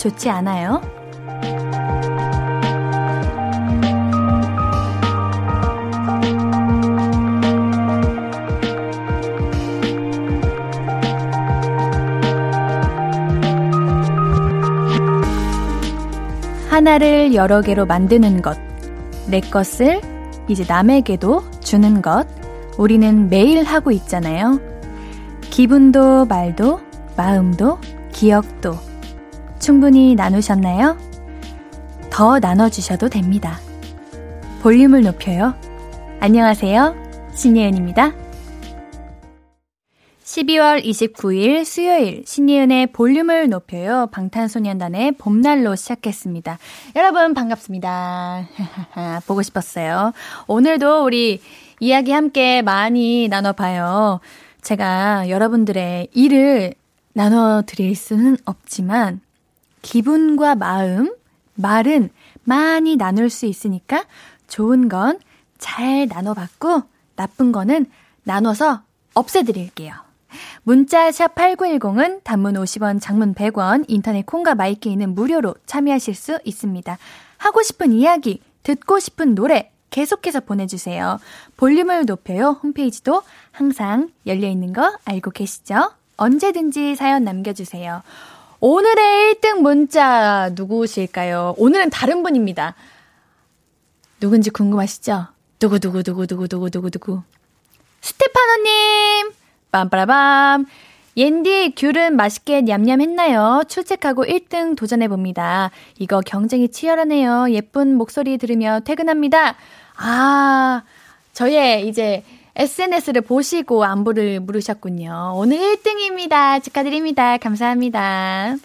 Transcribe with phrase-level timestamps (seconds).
[0.00, 0.80] 좋지 않아요?
[16.70, 18.56] 하나를 여러 개로 만드는 것,
[19.26, 20.00] 내 것을
[20.48, 22.26] 이제 남에게도 주는 것,
[22.78, 24.60] 우리는 매일 하고 있잖아요.
[25.42, 26.80] 기분도 말도
[27.18, 27.78] 마음도
[28.12, 28.89] 기억도
[29.70, 30.98] 충분히 나누셨나요?
[32.10, 33.60] 더 나눠주셔도 됩니다.
[34.62, 35.54] 볼륨을 높여요.
[36.18, 36.96] 안녕하세요.
[37.36, 38.12] 신예은입니다.
[40.24, 44.08] 12월 29일 수요일 신예은의 볼륨을 높여요.
[44.10, 46.58] 방탄소년단의 봄날로 시작했습니다.
[46.96, 48.48] 여러분 반갑습니다.
[49.28, 50.12] 보고 싶었어요.
[50.48, 51.40] 오늘도 우리
[51.78, 54.18] 이야기 함께 많이 나눠봐요.
[54.62, 56.74] 제가 여러분들의 일을
[57.12, 59.20] 나눠드릴 수는 없지만
[59.82, 61.14] 기분과 마음,
[61.54, 62.10] 말은
[62.44, 64.04] 많이 나눌 수 있으니까
[64.48, 65.18] 좋은 건
[65.60, 66.82] 잘 나눠봤고
[67.14, 67.86] 나쁜 거는
[68.24, 68.82] 나눠서
[69.14, 69.92] 없애드릴게요.
[70.62, 76.98] 문자 샵 8910은 단문 50원, 장문 100원, 인터넷 콩과 마이케이는 무료로 참여하실 수 있습니다.
[77.36, 81.18] 하고 싶은 이야기, 듣고 싶은 노래 계속해서 보내주세요.
[81.56, 82.58] 볼륨을 높여요.
[82.62, 85.92] 홈페이지도 항상 열려있는 거 알고 계시죠?
[86.16, 88.02] 언제든지 사연 남겨주세요.
[88.62, 91.54] 오늘의 1등 문자 누구실까요?
[91.56, 92.74] 오늘은 다른 분입니다.
[94.20, 95.28] 누군지 궁금하시죠?
[95.58, 97.22] 두구두구두구두구두구두구두구.
[98.02, 99.32] 스테파노님!
[99.72, 100.66] 빰빠라밤!
[101.16, 103.62] 옌디 귤은 맛있게 냠냠 했나요?
[103.66, 105.70] 출첵하고 1등 도전해봅니다.
[105.98, 107.50] 이거 경쟁이 치열하네요.
[107.52, 109.56] 예쁜 목소리 들으며 퇴근합니다.
[109.96, 110.82] 아,
[111.32, 112.24] 저의 이제
[112.56, 115.32] SNS를 보시고 안부를 물으셨군요.
[115.36, 116.62] 오늘 1등입니다.
[116.62, 117.38] 축하드립니다.
[117.38, 118.56] 감사합니다.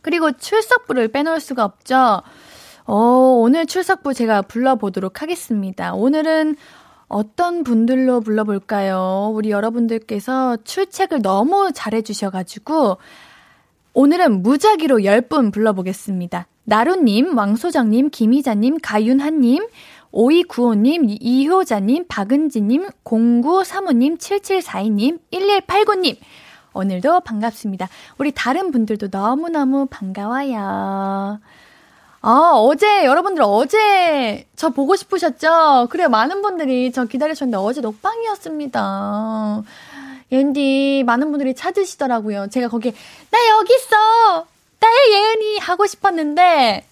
[0.00, 2.22] 그리고 출석부를 빼놓을 수가 없죠.
[2.84, 5.94] 어, 오늘 출석부 제가 불러보도록 하겠습니다.
[5.94, 6.56] 오늘은
[7.06, 9.30] 어떤 분들로 불러볼까요?
[9.34, 12.96] 우리 여러분들께서 출첵을 너무 잘해주셔가지고,
[13.94, 16.46] 오늘은 무작위로 10분 불러보겠습니다.
[16.64, 19.66] 나루님, 왕소장님, 김희자님, 가윤하님,
[20.12, 26.16] 5295님, 이효자님, 박은지님, 0935님, 7742님, 1189님.
[26.74, 27.88] 오늘도 반갑습니다.
[28.18, 31.40] 우리 다른 분들도 너무너무 반가워요.
[32.24, 35.88] 아, 어제, 여러분들 어제 저 보고 싶으셨죠?
[35.90, 39.62] 그래, 많은 분들이 저 기다리셨는데 어제 녹방이었습니다.
[40.30, 42.48] 앤디, 많은 분들이 찾으시더라고요.
[42.48, 42.92] 제가 거기에,
[43.30, 44.46] 나 여기 있어!
[44.80, 45.58] 나의 예은이!
[45.58, 46.84] 하고 싶었는데, 에,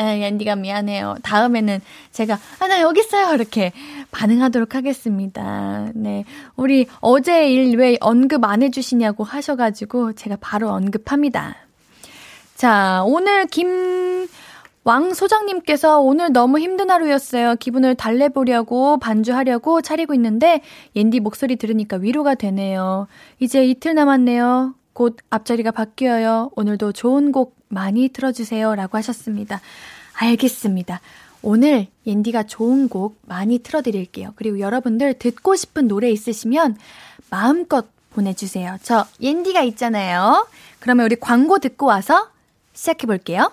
[0.00, 1.16] 앤디가 미안해요.
[1.22, 1.80] 다음에는
[2.12, 3.34] 제가, 아, 나 여기 있어요.
[3.34, 3.72] 이렇게
[4.10, 5.88] 반응하도록 하겠습니다.
[5.94, 6.24] 네.
[6.56, 11.56] 우리 어제 일 왜 언급 안 해주시냐고 하셔가지고 제가 바로 언급합니다.
[12.56, 14.26] 자, 오늘 김,
[14.84, 17.54] 왕 소장님께서 오늘 너무 힘든 하루였어요.
[17.56, 20.62] 기분을 달래보려고 반주하려고 차리고 있는데
[20.96, 23.06] 옌디 목소리 들으니까 위로가 되네요.
[23.38, 24.74] 이제 이틀 남았네요.
[24.92, 26.50] 곧 앞자리가 바뀌어요.
[26.56, 28.74] 오늘도 좋은 곡 많이 틀어주세요.
[28.74, 29.60] 라고 하셨습니다.
[30.14, 31.00] 알겠습니다.
[31.42, 34.32] 오늘 옌디가 좋은 곡 많이 틀어드릴게요.
[34.36, 36.76] 그리고 여러분들 듣고 싶은 노래 있으시면
[37.30, 38.76] 마음껏 보내주세요.
[38.82, 40.46] 저 옌디가 있잖아요.
[40.80, 42.28] 그러면 우리 광고 듣고 와서
[42.74, 43.52] 시작해볼게요.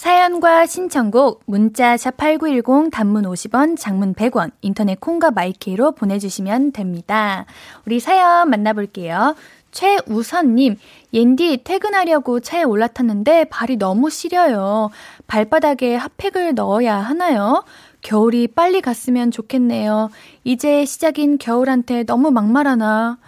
[0.00, 7.44] 사연과 신청곡 문자 샵8910 단문 50원, 장문 100원, 인터넷 콩과 마이케이로 보내주시면 됩니다.
[7.84, 9.36] 우리 사연 만나볼게요.
[9.72, 10.78] 최우선님,
[11.12, 14.88] 옌디 퇴근하려고 차에 올라탔는데 발이 너무 시려요.
[15.26, 17.64] 발바닥에 핫팩을 넣어야 하나요?
[18.00, 20.08] 겨울이 빨리 갔으면 좋겠네요.
[20.44, 23.18] 이제 시작인 겨울한테 너무 막말하나.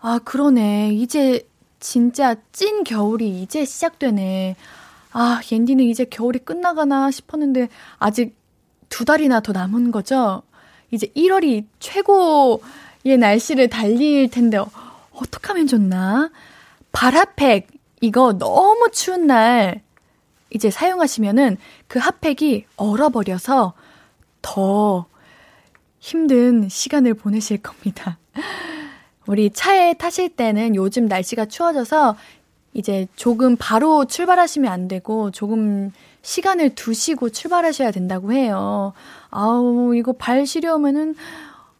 [0.00, 0.94] 아, 그러네.
[0.94, 4.56] 이제 진짜 찐 겨울이 이제 시작되네.
[5.12, 7.68] 아, 옌디는 이제 겨울이 끝나가나 싶었는데
[7.98, 8.36] 아직
[8.88, 10.42] 두 달이나 더 남은 거죠?
[10.90, 14.70] 이제 1월이 최고의 날씨를 달릴 텐데 어,
[15.12, 16.30] 어떡 하면 좋나?
[16.92, 17.68] 발핫팩
[18.00, 19.82] 이거 너무 추운 날
[20.50, 23.74] 이제 사용하시면은 그 핫팩이 얼어버려서
[24.42, 25.06] 더
[26.00, 28.18] 힘든 시간을 보내실 겁니다.
[29.26, 32.16] 우리 차에 타실 때는 요즘 날씨가 추워져서
[32.72, 35.90] 이제 조금 바로 출발하시면 안 되고 조금
[36.22, 38.92] 시간을 두시고 출발하셔야 된다고 해요.
[39.30, 41.14] 아우, 이거 발 시려우면은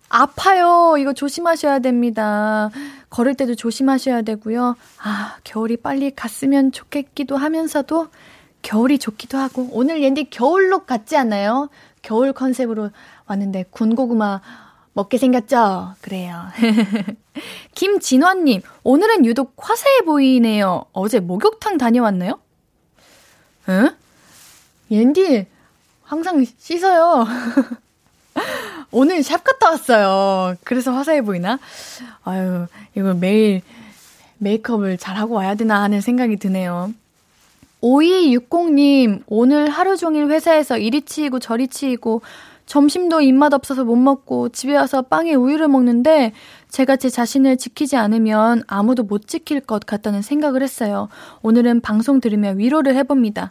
[0.08, 0.96] 아파요.
[0.98, 2.70] 이거 조심하셔야 됩니다.
[3.10, 4.76] 걸을 때도 조심하셔야 되고요.
[5.02, 8.08] 아, 겨울이 빨리 갔으면 좋겠기도 하면서도
[8.62, 11.69] 겨울이 좋기도 하고 오늘 옌디 겨울룩 같지 않나요?
[12.02, 12.90] 겨울 컨셉으로
[13.26, 14.40] 왔는데 군고구마
[15.00, 15.94] 먹게 생겼죠?
[16.02, 16.44] 그래요.
[17.75, 20.85] 김진환님, 오늘은 유독 화사해 보이네요.
[20.93, 22.38] 어제 목욕탕 다녀왔나요?
[23.69, 23.91] 응?
[24.91, 25.47] 옌디,
[26.02, 27.26] 항상 씻어요.
[28.93, 30.56] 오늘 샵 갔다 왔어요.
[30.64, 31.58] 그래서 화사해 보이나?
[32.25, 33.62] 아유, 이걸 매일
[34.38, 36.93] 메이크업을 잘하고 와야 되나 하는 생각이 드네요.
[37.81, 42.20] 5260님, 오늘 하루 종일 회사에서 이리 치이고 저리 치이고,
[42.70, 46.32] 점심도 입맛 없어서 못 먹고 집에 와서 빵에 우유를 먹는데
[46.69, 51.08] 제가 제 자신을 지키지 않으면 아무도 못 지킬 것 같다는 생각을 했어요.
[51.43, 53.50] 오늘은 방송 들으며 위로를 해봅니다.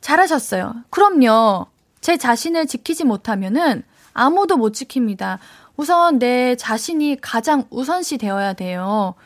[0.00, 0.76] 잘하셨어요.
[0.88, 1.66] 그럼요.
[2.00, 3.82] 제 자신을 지키지 못하면은
[4.14, 5.36] 아무도 못 지킵니다.
[5.76, 9.16] 우선 내 자신이 가장 우선시 되어야 돼요.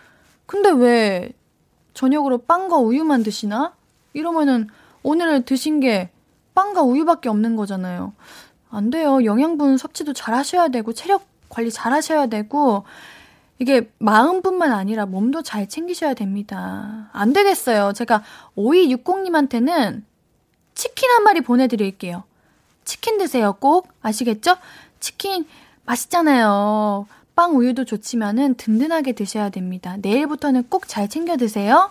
[0.46, 1.28] 근데 왜
[1.94, 3.74] 저녁으로 빵과 우유만 드시나?
[4.12, 4.66] 이러면은
[5.04, 6.10] 오늘 드신 게
[6.56, 8.12] 빵과 우유밖에 없는 거잖아요.
[8.70, 9.24] 안 돼요.
[9.24, 12.84] 영양분 섭취도 잘 하셔야 되고, 체력 관리 잘 하셔야 되고,
[13.58, 17.08] 이게 마음뿐만 아니라 몸도 잘 챙기셔야 됩니다.
[17.12, 17.92] 안 되겠어요.
[17.94, 18.22] 제가
[18.56, 20.02] 5260님한테는
[20.74, 22.24] 치킨 한 마리 보내드릴게요.
[22.84, 23.88] 치킨 드세요, 꼭.
[24.02, 24.56] 아시겠죠?
[25.00, 25.46] 치킨
[25.86, 27.06] 맛있잖아요.
[27.34, 29.96] 빵 우유도 좋지만은 든든하게 드셔야 됩니다.
[30.00, 31.90] 내일부터는 꼭 잘 챙겨 드세요.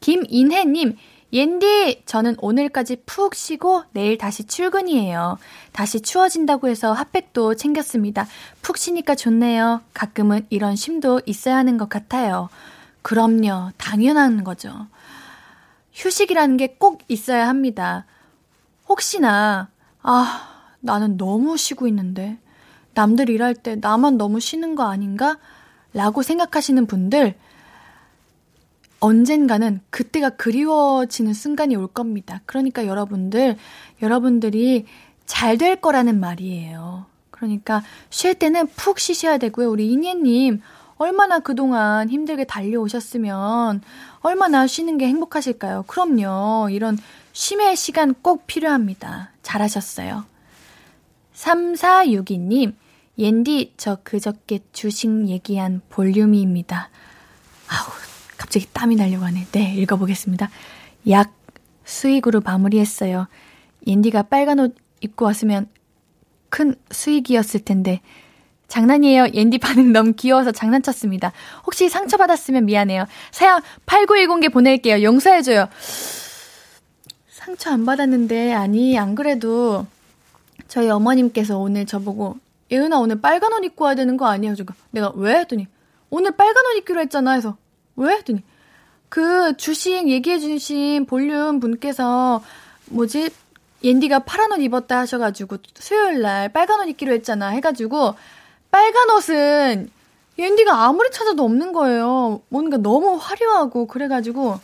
[0.00, 0.96] 김인혜님,
[1.34, 5.36] 옌디, 저는 오늘까지 푹 쉬고 내일 다시 출근이에요.
[5.72, 8.28] 다시 추워진다고 해서 핫팩도 챙겼습니다.
[8.62, 9.80] 푹 쉬니까 좋네요.
[9.94, 12.50] 가끔은 이런 쉼도 있어야 하는 것 같아요.
[13.02, 13.72] 그럼요.
[13.76, 14.86] 당연한 거죠.
[15.92, 18.06] 휴식이라는 게 꼭 있어야 합니다.
[18.88, 19.68] 혹시나,
[20.02, 22.38] 아, 나는 너무 쉬고 있는데,
[22.94, 25.38] 남들 일할 때 나만 너무 쉬는 거 아닌가?
[25.94, 27.34] 라고 생각하시는 분들,
[29.04, 32.40] 언젠가는 그때가 그리워지는 순간이 올 겁니다.
[32.46, 33.56] 그러니까 여러분들,
[34.00, 34.86] 여러분들이
[35.26, 37.04] 잘 될 거라는 말이에요.
[37.30, 39.70] 그러니까 쉴 때는 푹 쉬셔야 되고요.
[39.70, 40.62] 우리 이니님
[40.96, 43.82] 얼마나 그동안 힘들게 달려오셨으면
[44.20, 45.82] 얼마나 쉬는 게 행복하실까요?
[45.86, 46.70] 그럼요.
[46.70, 46.96] 이런
[47.34, 49.32] 쉼의 시간 꼭 필요합니다.
[49.42, 50.24] 잘하셨어요.
[51.34, 52.74] 3462님,
[53.18, 56.88] 옌디, 저 그저께 주식 얘기한 볼륨이입니다.
[57.68, 58.13] 아우,
[58.44, 59.46] 갑자기 땀이 나려고 하네.
[59.52, 60.50] 네, 읽어보겠습니다.
[61.08, 61.32] 약
[61.86, 63.26] 수익으로 마무리했어요.
[63.86, 65.66] 옌디가 빨간 옷 입고 왔으면
[66.50, 68.02] 큰 수익이었을 텐데.
[68.68, 69.28] 장난이에요.
[69.32, 71.32] 옌디 반응 너무 귀여워서 장난쳤습니다.
[71.64, 73.06] 혹시 상처받았으면 미안해요.
[73.30, 75.02] 사연 8910개 보낼게요.
[75.02, 75.68] 용서해줘요.
[77.28, 79.86] 상처 안 받았는데, 아니, 안 그래도
[80.68, 82.38] 저희 어머님께서 오늘 저보고,
[82.70, 84.54] 예은아, 오늘 빨간 옷 입고 와야 되는 거 아니에요?
[84.90, 85.38] 내가 왜?
[85.38, 85.66] 했더니,
[86.10, 87.32] 오늘 빨간 옷 입기로 했잖아.
[87.32, 87.56] 해서,
[87.96, 88.14] 왜?
[88.14, 88.42] 했더니
[89.08, 92.42] 그 주식 얘기해 주신 볼륨 분께서
[92.86, 93.30] 뭐지?
[93.82, 98.14] 옌디가 파란 옷 입었다 하셔가지고 수요일 날 빨간 옷 입기로 했잖아 해가지고
[98.70, 99.90] 빨간 옷은
[100.38, 102.42] 옌디가 아무리 찾아도 없는 거예요.
[102.48, 104.58] 뭔가 너무 화려하고 그래가지고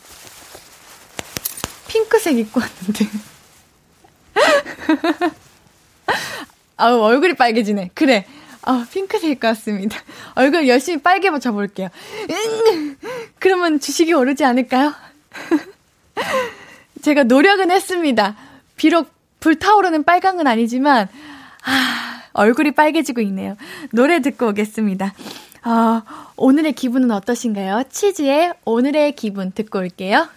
[1.87, 3.05] 핑크색 입고 왔는데
[6.77, 7.91] 아우 얼굴이 빨개지네.
[7.93, 8.25] 그래.
[8.63, 9.97] 아, 핑크색 같습니다.
[10.35, 11.89] 얼굴 열심히 빨개 붙여볼게요.
[13.39, 14.93] 그러면 주식이 오르지 않을까요?
[17.01, 18.35] 제가 노력은 했습니다.
[18.75, 21.07] 비록 불타오르는 빨강은 아니지만,
[21.63, 23.57] 아, 얼굴이 빨개지고 있네요.
[23.91, 25.13] 노래 듣고 오겠습니다.
[25.63, 26.03] 아,
[26.37, 27.83] 오늘의 기분은 어떠신가요?
[27.89, 30.27] 치즈의 오늘의 기분 듣고 올게요.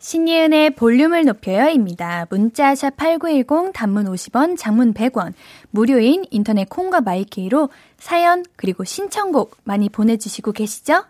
[0.00, 2.26] 신예은의 볼륨을 높여요입니다.
[2.30, 5.32] 문자샵 8910 단문 50원, 장문 100원,
[5.70, 11.04] 무료인 인터넷 콩과 마이케이로 사연 그리고 신청곡 많이 보내 주시고 계시죠?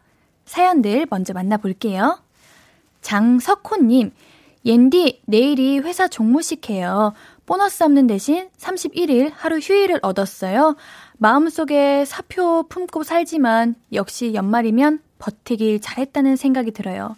[0.47, 2.19] 사연들 먼저 만나 볼게요.
[3.03, 4.13] 장석호 님,
[4.65, 7.13] 옌디 내일이 회사 종무식 해요.
[7.45, 10.77] 보너스 없는 대신 31일 하루 휴일을 얻었어요.
[11.19, 17.17] 마음속에 사표 품고 살지만 역시 연말이면 버티길 잘했다는 생각이 들어요.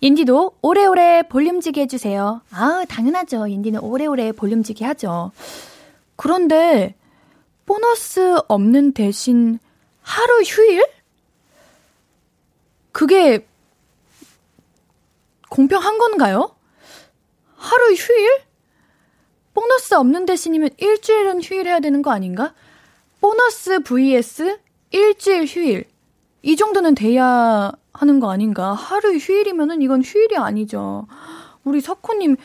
[0.00, 2.42] 인디도 오래오래 볼륨지기 해주세요.
[2.50, 3.48] 아, 당연하죠.
[3.48, 5.32] 인디는 오래오래 볼륨지기 하죠.
[6.16, 6.94] 그런데,
[7.66, 9.58] 보너스 없는 대신
[10.02, 10.86] 하루 휴일?
[12.92, 13.46] 그게
[15.48, 16.54] 공평한 건가요?
[17.56, 18.42] 하루 휴일?
[19.52, 22.54] 보너스 없는 대신이면 일주일은 휴일 해야 되는 거 아닌가?
[23.20, 25.84] 보너스 vs 일주일 휴일.
[26.42, 28.72] 이 정도는 돼야 하는 거 아닌가.
[28.72, 31.06] 하루 휴일이면은 이건 휴일이 아니죠.
[31.64, 32.36] 우리 석호님,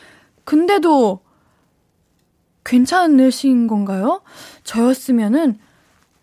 [0.44, 1.20] 근데도
[2.64, 4.22] 괜찮으신 건가요?
[4.64, 5.58] 저였으면은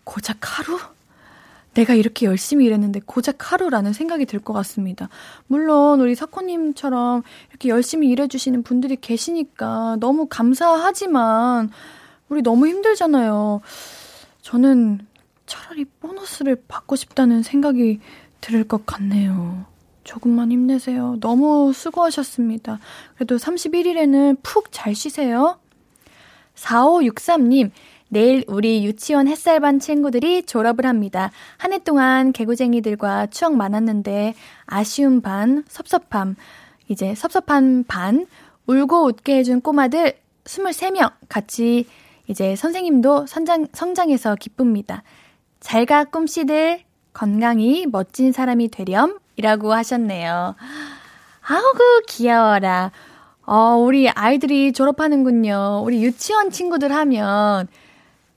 [0.04, 0.78] 고작 하루?
[1.74, 5.08] 내가 이렇게 열심히 일했는데 고작 하루라는 생각이 들 것 같습니다.
[5.46, 11.70] 물론 우리 석호님처럼 이렇게 열심히 일해주시는 분들이 계시니까 너무 감사하지만
[12.28, 13.62] 우리 너무 힘들잖아요.
[14.42, 15.06] 저는
[15.52, 18.00] 차라리 보너스를 받고 싶다는 생각이
[18.40, 19.66] 들을 것 같네요.
[20.02, 21.18] 조금만 힘내세요.
[21.20, 22.78] 너무 수고하셨습니다.
[23.14, 25.58] 그래도 31일에는 푹 잘 쉬세요.
[26.54, 27.70] 4563님,
[28.08, 31.30] 내일 우리 유치원 햇살반 친구들이 졸업을 합니다.
[31.58, 36.34] 한 해 동안 개구쟁이들과 추억 많았는데 아쉬운 반, 섭섭함,
[36.88, 38.26] 이제 섭섭한 반,
[38.66, 41.86] 울고 웃게 해준 꼬마들 23명 같이
[42.26, 45.02] 이제 선생님도 선장, 성장해서 기쁩니다.
[45.62, 46.80] 잘가 꿈씨들
[47.14, 50.54] 건강히 멋진 사람이 되렴 이라고 하셨네요.
[51.40, 52.90] 아우그 귀여워라.
[53.44, 55.82] 어, 우리 아이들이 졸업하는군요.
[55.84, 57.68] 우리 유치원 친구들 하면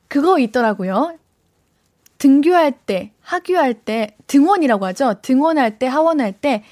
[0.07, 1.17] 그거 있더라고요.
[2.17, 5.15] 등교할 때, 학교할 때, 등원이라고 하죠.
[5.21, 6.63] 등원할 때, 하원할 때,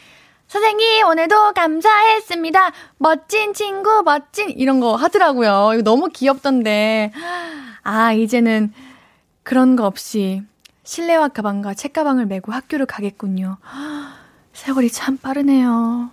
[0.48, 2.72] 선생님, 오늘도 감사했습니다.
[2.98, 5.72] 멋진 친구, 멋진, 이런 거 하더라고요.
[5.74, 7.12] 이거 너무 귀엽던데.
[7.84, 8.72] 아, 이제는
[9.44, 10.42] 그런 거 없이
[10.84, 13.58] 실내화 가방과 책가방을 메고 학교를 가겠군요.
[14.54, 16.10] 세월이 참 빠르네요.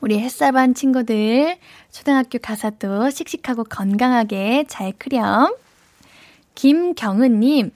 [0.00, 1.58] 우리 햇살반 친구들,
[1.90, 5.54] 초등학교 가사도 씩씩하고 건강하게 잘 크렴.
[6.54, 7.72] 김경은님,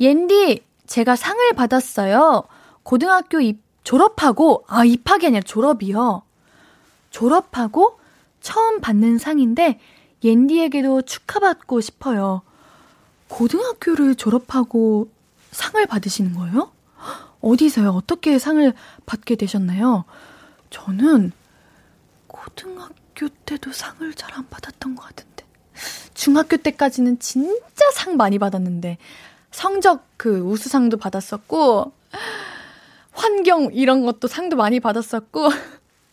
[0.00, 2.44] 옌디, 제가 상을 받았어요.
[2.82, 6.22] 고등학교 입, 졸업하고, 아, 입학이 아니라 졸업이요.
[7.10, 7.98] 졸업하고
[8.40, 9.80] 처음 받는 상인데,
[10.22, 12.42] 옌디에게도 축하받고 싶어요.
[13.32, 15.08] 고등학교를 졸업하고
[15.52, 16.70] 상을 받으시는 거예요?
[17.40, 17.88] 어디서요?
[17.90, 18.72] 어떻게 상을
[19.06, 20.04] 받게 되셨나요?
[20.68, 21.32] 저는
[22.26, 25.44] 고등학교 때도 상을 잘 안 받았던 것 같은데.
[26.14, 28.98] 중학교 때까지는 진짜 상 많이 받았는데,
[29.50, 31.92] 성적 그 우수상도 받았었고,
[33.12, 35.48] 환경 이런 것도 상도 많이 받았었고,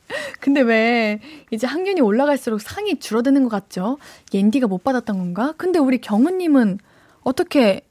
[0.39, 1.19] 근데 왜
[1.51, 3.97] 이제 학년이 올라갈수록 상이 줄어드는 것 같죠?
[4.33, 5.53] 옌디가 못 받았던 건가?
[5.57, 6.79] 근데 우리 경우님은
[7.23, 7.81] 어떻게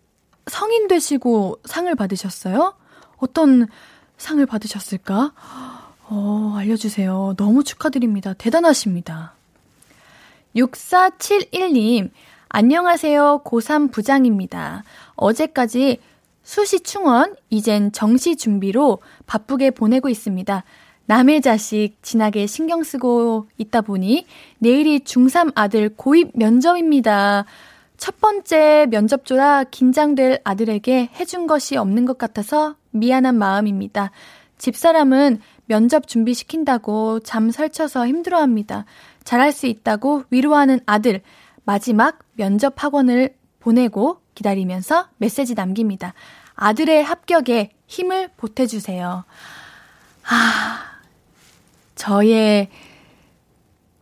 [0.47, 2.75] 성인 되시고 상을 받으셨어요?
[3.19, 3.67] 어떤
[4.17, 5.33] 상을 받으셨을까?
[6.11, 7.35] 어, 알려주세요.
[7.37, 8.33] 너무 축하드립니다.
[8.35, 9.35] 대단하십니다.
[10.57, 12.11] 6471님,
[12.49, 13.43] 안녕하세요.
[13.45, 14.85] 고3 부장입니다.
[15.17, 16.01] 어제까지
[16.43, 20.65] 수시 충원, 이젠 정시 준비로 바쁘게 보내고 있습니다.
[21.05, 24.27] 남의 자식 진하게 신경 쓰고 있다 보니
[24.59, 27.45] 내일이 중3 아들 고입 면접입니다.
[27.99, 34.13] 첫 번째 면접조라 긴장될 아들에게 해준 것이 없는 것 같아서 미안한 마음입니다.
[34.57, 38.87] 집사람은 면접 준비시킨다고 잠 설쳐서 힘들어합니다.
[39.25, 41.21] 잘할 수 있다고 위로하는 아들.
[41.65, 46.15] 마지막 면접 학원을 보내고 기다리면서 메시지 남깁니다.
[46.55, 49.25] 아들의 합격에 힘을 보태주세요.
[50.31, 50.83] 아,
[51.95, 52.69] 저의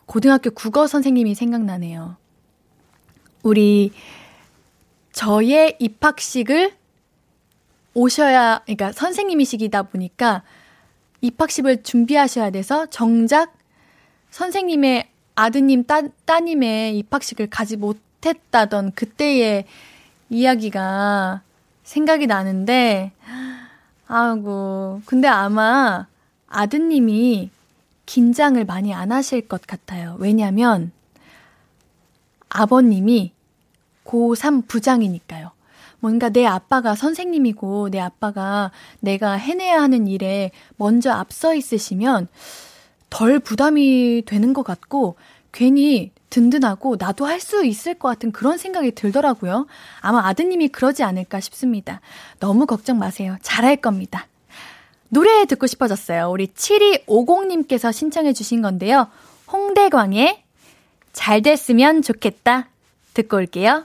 [0.04, 2.16] 고등학교 국어 선생님이 생각나네요.
[3.46, 3.92] 우리
[5.12, 6.72] 저의 입학식을
[7.94, 10.42] 오셔야, 그러니까 선생님이시기다 보니까
[11.20, 13.56] 입학식을 준비하셔야 돼서 정작
[14.30, 19.66] 선생님의 아드님, 따, 따님의 입학식을 가지 못했다던 그때의
[20.28, 21.42] 이야기가
[21.84, 23.12] 생각이 나는데,
[24.08, 26.08] 아이고, 근데 아마
[26.48, 27.50] 아드님이
[28.06, 30.16] 긴장을 많이 안 하실 것 같아요.
[30.18, 30.90] 왜냐면
[32.48, 33.35] 아버님이
[34.06, 35.50] 고3 부장이니까요.
[36.00, 38.70] 뭔가 내 아빠가 선생님이고 내 아빠가
[39.00, 42.28] 내가 해내야 하는 일에 먼저 앞서 있으시면
[43.10, 45.16] 덜 부담이 되는 것 같고
[45.52, 49.66] 괜히 든든하고 나도 할 수 있을 것 같은 그런 생각이 들더라고요.
[50.00, 52.00] 아마 아드님이 그러지 않을까 싶습니다.
[52.40, 53.36] 너무 걱정 마세요.
[53.42, 54.26] 잘할 겁니다.
[55.08, 56.28] 노래 듣고 싶어졌어요.
[56.30, 59.06] 우리 7250님께서 신청해 주신 건데요.
[59.50, 60.42] 홍대광의
[61.12, 62.68] 잘 됐으면 좋겠다.
[63.14, 63.84] 듣고 올게요.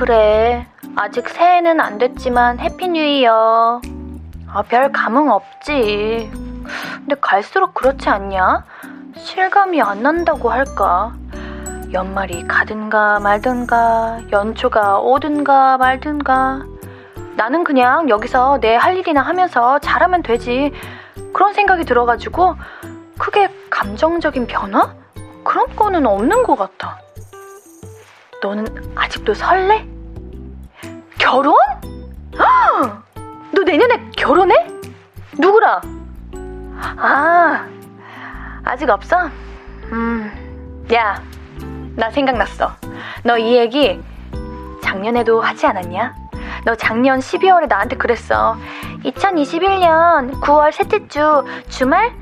[0.00, 0.66] 그래.
[0.96, 3.82] 아직 새해는 안 됐지만 Happy New Year.
[4.50, 6.30] 아, 별 감흥 없지.
[6.94, 8.64] 근데 갈수록 그렇지 않냐?
[9.18, 11.12] 실감이 안 난다고 할까?
[11.92, 16.62] 연말이 가든가 말든가, 연초가 오든가 말든가.
[17.36, 20.72] 나는 그냥 여기서 내 할 일이나 하면서 잘하면 되지.
[21.34, 22.56] 그런 생각이 들어가지고,
[23.18, 24.94] 크게 감정적인 변화?
[25.44, 26.96] 그런 거는 없는 것 같아.
[28.42, 29.86] 너는 아직도 설레?
[31.18, 31.54] 결혼?
[33.52, 34.54] 너 내년에 결혼해?
[35.38, 35.80] 누구랑?
[36.96, 37.66] 아,
[38.64, 39.28] 아직 없어?
[39.92, 41.22] 음, 야,
[41.96, 42.72] 나 생각났어.
[43.24, 44.00] 너 이 얘기
[44.82, 46.14] 작년에도 하지 않았냐?
[46.64, 48.56] 너 작년 12월에 나한테 그랬어.
[49.04, 52.12] 2021년 9월 셋째 주 주말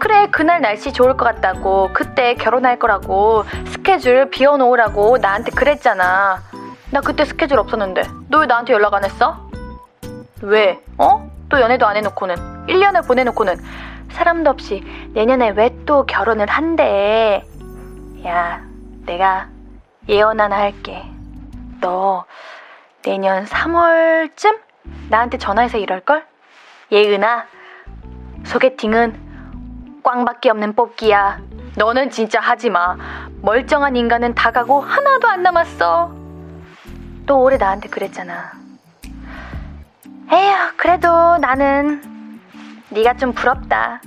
[0.00, 1.90] 그래, 그날 날씨 좋을 것 같다고.
[1.92, 3.44] 그때 결혼할 거라고.
[3.66, 6.42] 스케줄 비워놓으라고 나한테 그랬잖아.
[6.90, 8.02] 나 그때 스케줄 없었는데.
[8.28, 9.48] 너 왜 나한테 연락 안 했어?
[10.42, 10.82] 왜?
[10.98, 11.30] 어?
[11.50, 12.66] 또 연애도 안 해놓고는.
[12.66, 13.56] 1년을 보내놓고는.
[14.12, 14.82] 사람도 없이
[15.12, 17.44] 내년에 왜 또 결혼을 한대.
[18.26, 18.62] 야,
[19.06, 19.48] 내가
[20.08, 21.02] 예언 하나 할게.
[21.80, 22.24] 너
[23.02, 24.58] 내년 3월쯤
[25.10, 26.24] 나한테 전화해서 이럴걸?
[26.92, 27.44] 예은아,
[28.44, 29.29] 소개팅은
[30.02, 31.40] 꽝밖에 없는 뽑기야.
[31.76, 32.96] 너는 진짜 하지 마.
[33.42, 36.12] 멀쩡한 인간은 다 가고 하나도 안 남았어.
[37.26, 38.52] 또 올해 나한테 그랬잖아.
[40.32, 42.02] 에휴, 그래도 나는
[42.90, 44.00] 네가 좀 부럽다.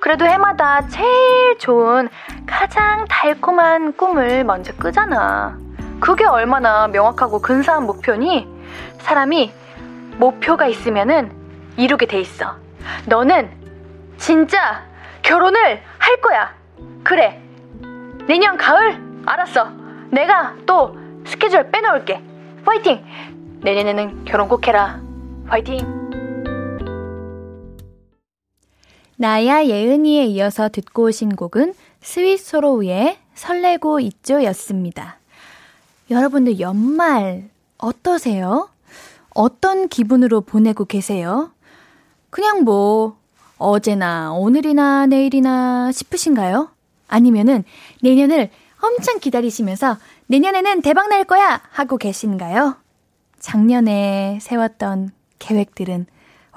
[0.00, 2.08] 그래도 해마다 제일 좋은
[2.46, 5.58] 가장 달콤한 꿈을 먼저 끄잖아.
[6.00, 8.46] 그게 얼마나 명확하고 근사한 목표니?
[8.98, 9.52] 사람이
[10.18, 11.32] 목표가 있으면은
[11.76, 12.56] 이루게 돼 있어.
[13.06, 13.50] 너는
[14.18, 14.84] 진짜
[15.26, 16.54] 결혼을 할 거야.
[17.02, 17.42] 그래.
[18.28, 18.96] 내년 가을?
[19.26, 19.68] 알았어.
[20.10, 22.22] 내가 또 스케줄 빼놓을게.
[22.64, 23.04] 화이팅!
[23.60, 25.00] 내년에는 결혼 꼭 해라.
[25.46, 25.78] 화이팅!
[29.16, 35.18] 나야 예은이에 이어서 듣고 오신 곡은 스윗소로우의 설레고 있죠 였습니다.
[36.08, 38.68] 여러분들 연말 어떠세요?
[39.34, 41.50] 어떤 기분으로 보내고 계세요?
[42.30, 43.16] 그냥 뭐
[43.58, 46.70] 어제나 오늘이나 내일이나 싶으신가요?
[47.08, 47.64] 아니면은
[48.02, 48.50] 내년을
[48.82, 52.76] 엄청 기다리시면서 내년에는 대박 날 거야 하고 계신가요?
[53.38, 56.06] 작년에 세웠던 계획들은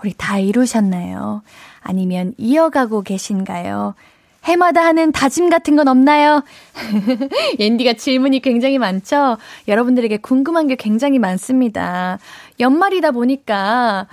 [0.03, 1.43] 우리 다 이루셨나요?
[1.81, 3.95] 아니면 이어가고 계신가요?
[4.43, 6.43] 해마다 하는 다짐 같은 건 없나요?
[7.59, 9.38] 옌디가 질문이 굉장히 많죠?
[9.67, 12.19] 여러분들에게 궁금한 게 굉장히 많습니다.
[12.59, 14.07] 연말이다 보니까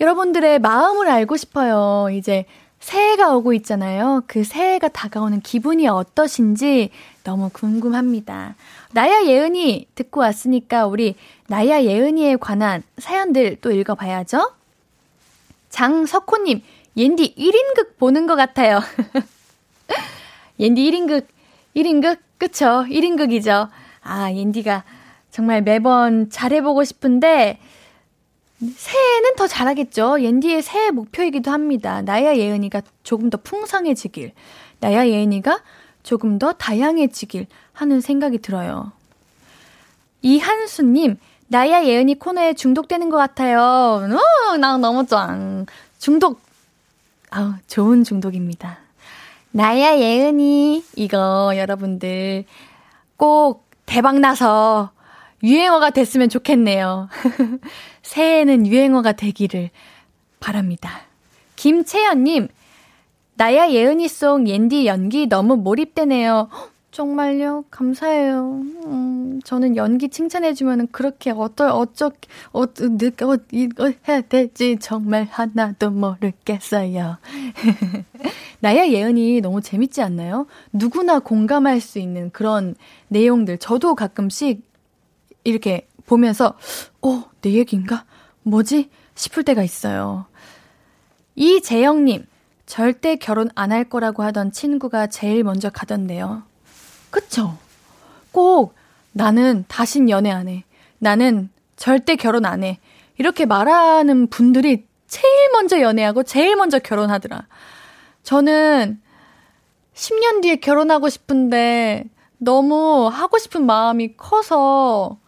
[0.00, 2.08] 여러분들의 마음을 알고 싶어요.
[2.10, 2.44] 이제
[2.80, 4.22] 새해가 오고 있잖아요.
[4.26, 6.90] 그 새해가 다가오는 기분이 어떠신지
[7.22, 8.56] 너무 궁금합니다.
[8.92, 11.14] 나야 예은이 듣고 왔으니까 우리
[11.46, 14.52] 나야 예은이에 관한 사연들 또 읽어봐야죠.
[15.70, 16.62] 장석호님,
[16.96, 18.80] 옌디 1인극 보는 것 같아요.
[20.60, 21.26] 옌디 1인극,
[21.74, 22.18] 1인극?
[22.38, 22.84] 그쵸?
[22.88, 23.68] 1인극이죠.
[24.02, 24.84] 아, 옌디가
[25.30, 27.58] 정말 매번 잘해보고 싶은데,
[28.76, 30.22] 새해는 더 잘하겠죠.
[30.22, 32.02] 옌디의 새해 목표이기도 합니다.
[32.02, 34.32] 나야 예은이가 조금 더 풍성해지길,
[34.80, 35.60] 나야 예은이가
[36.02, 38.92] 조금 더 다양해지길 하는 생각이 들어요.
[40.22, 43.60] 이한수님, 나야 예은이 코너에 중독되는 것 같아요.
[43.60, 45.66] 어, 나 너무 짱.
[45.98, 46.40] 중독.
[47.30, 48.78] 아 좋은 중독입니다.
[49.50, 50.84] 나야 예은이.
[50.96, 52.44] 이거 여러분들
[53.16, 54.90] 꼭 대박나서
[55.44, 57.08] 유행어가 됐으면 좋겠네요.
[58.02, 59.70] 새해에는 유행어가 되기를
[60.40, 61.02] 바랍니다.
[61.56, 62.48] 김채연님,
[63.34, 66.48] 나야 예은이송 옌디 연기 너무 몰입되네요.
[66.92, 67.64] 정말요?
[67.70, 68.62] 감사해요.
[68.86, 72.12] 음, 저는 연기 칭찬해주면 그렇게 어떨, 어쩌,
[72.52, 77.16] 어, 느, 어, 이거 해야 될지 정말 하나도 모르겠어요.
[78.60, 80.46] 나야 예은이 너무 재밌지 않나요?
[80.72, 82.76] 누구나 공감할 수 있는 그런
[83.08, 83.58] 내용들.
[83.58, 84.62] 저도 가끔씩
[85.44, 86.54] 이렇게 보면서,
[87.02, 88.04] 어, 내 얘기인가?
[88.42, 88.90] 뭐지?
[89.14, 90.26] 싶을 때가 있어요.
[91.36, 92.26] 이재영님,
[92.66, 96.42] 절대 결혼 안 할 거라고 하던 친구가 제일 먼저 가던데요.
[97.10, 97.56] 그쵸?
[98.32, 98.74] 꼭
[99.12, 100.64] 나는 다신 연애 안 해.
[100.98, 102.78] 나는 절대 결혼 안 해.
[103.18, 107.46] 이렇게 말하는 분들이 제일 먼저 연애하고 제일 먼저 결혼하더라.
[108.24, 109.00] 저는
[109.94, 112.04] 10년 뒤에 결혼하고 싶은데
[112.38, 115.18] 너무 하고 싶은 마음이 커서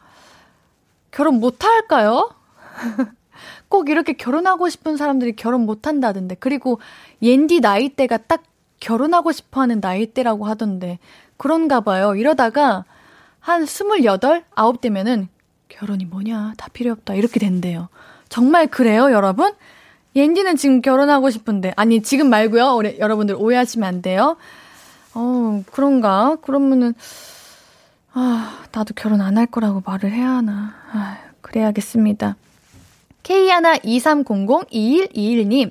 [1.17, 2.29] 결혼 못 할까요?
[3.71, 6.37] 꼭 이렇게 결혼하고 싶은 사람들이 결혼 못 한다던데.
[6.39, 6.79] 그리고
[7.23, 8.43] 옌디 나이대가 딱
[8.81, 10.99] 결혼하고 싶어 하는 나이대라고 하던데.
[11.39, 12.15] 그런가 봐요.
[12.17, 12.85] 이러다가
[13.41, 15.29] 한 28, 9 되면은
[15.71, 17.15] 결혼이 뭐냐, 다 필요 없다.
[17.15, 17.89] 이렇게 된대요.
[18.29, 19.55] 정말 그래요, 여러분?
[20.15, 21.73] 옌디는 지금 결혼하고 싶은데.
[21.77, 22.75] 아니, 지금 말고요.
[22.75, 24.37] 우리 여러분들 오해하시면 안 돼요.
[25.15, 26.37] 어, 그런가?
[26.43, 26.93] 그러면은,
[28.13, 30.75] 아, 나도 결혼 안 할 거라고 말을 해야 하나.
[30.97, 32.37] 아, 그래야겠습니다.
[33.23, 35.71] K123002121님.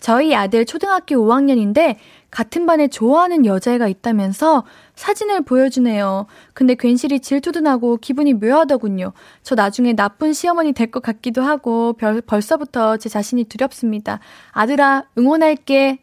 [0.00, 1.96] 저희 아들 초등학교 5학년인데
[2.30, 4.64] 같은 반에 좋아하는 여자애가 있다면서
[4.96, 6.26] 사진을 보여주네요.
[6.54, 9.12] 근데 괜시리 질투도 나고 기분이 묘하더군요.
[9.42, 14.18] 저 나중에 나쁜 시어머니 될 것 같기도 하고 별, 벌써부터 제 자신이 두렵습니다.
[14.52, 15.98] 아들아, 응원할게.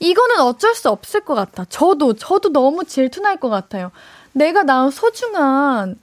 [0.00, 1.64] 이거는 어쩔 수 없을 것 같아.
[1.66, 3.92] 저도, 저도 너무 질투날 것 같아요.
[4.32, 5.96] 내가 낳은 소중한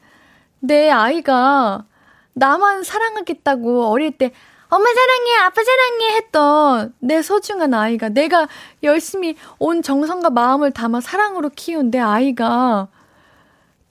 [0.59, 1.85] 내 아이가
[2.33, 4.31] 나만 사랑하겠다고 어릴 때
[4.69, 8.47] 엄마 사랑해, 아빠 사랑해 했던 내 소중한 아이가 내가
[8.83, 12.87] 열심히 온 정성과 마음을 담아 사랑으로 키운 내 아이가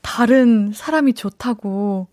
[0.02, 2.06] 다른 사람이 좋다고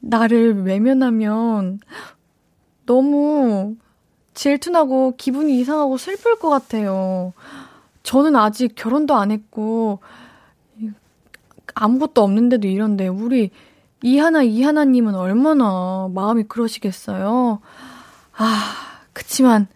[0.00, 1.78] 나를 외면하면
[2.86, 3.76] 너무
[4.34, 7.32] 질투나고 기분이 이상하고 슬플 것 같아요.
[8.02, 10.00] 저는 아직 결혼도 안 했고,
[11.74, 13.50] 아무것도 없는데도 이런데, 우리
[14.02, 17.60] 이하나 이하나님은 얼마나 마음이 그러시겠어요?
[18.36, 18.74] 아,
[19.12, 19.68] 그치만,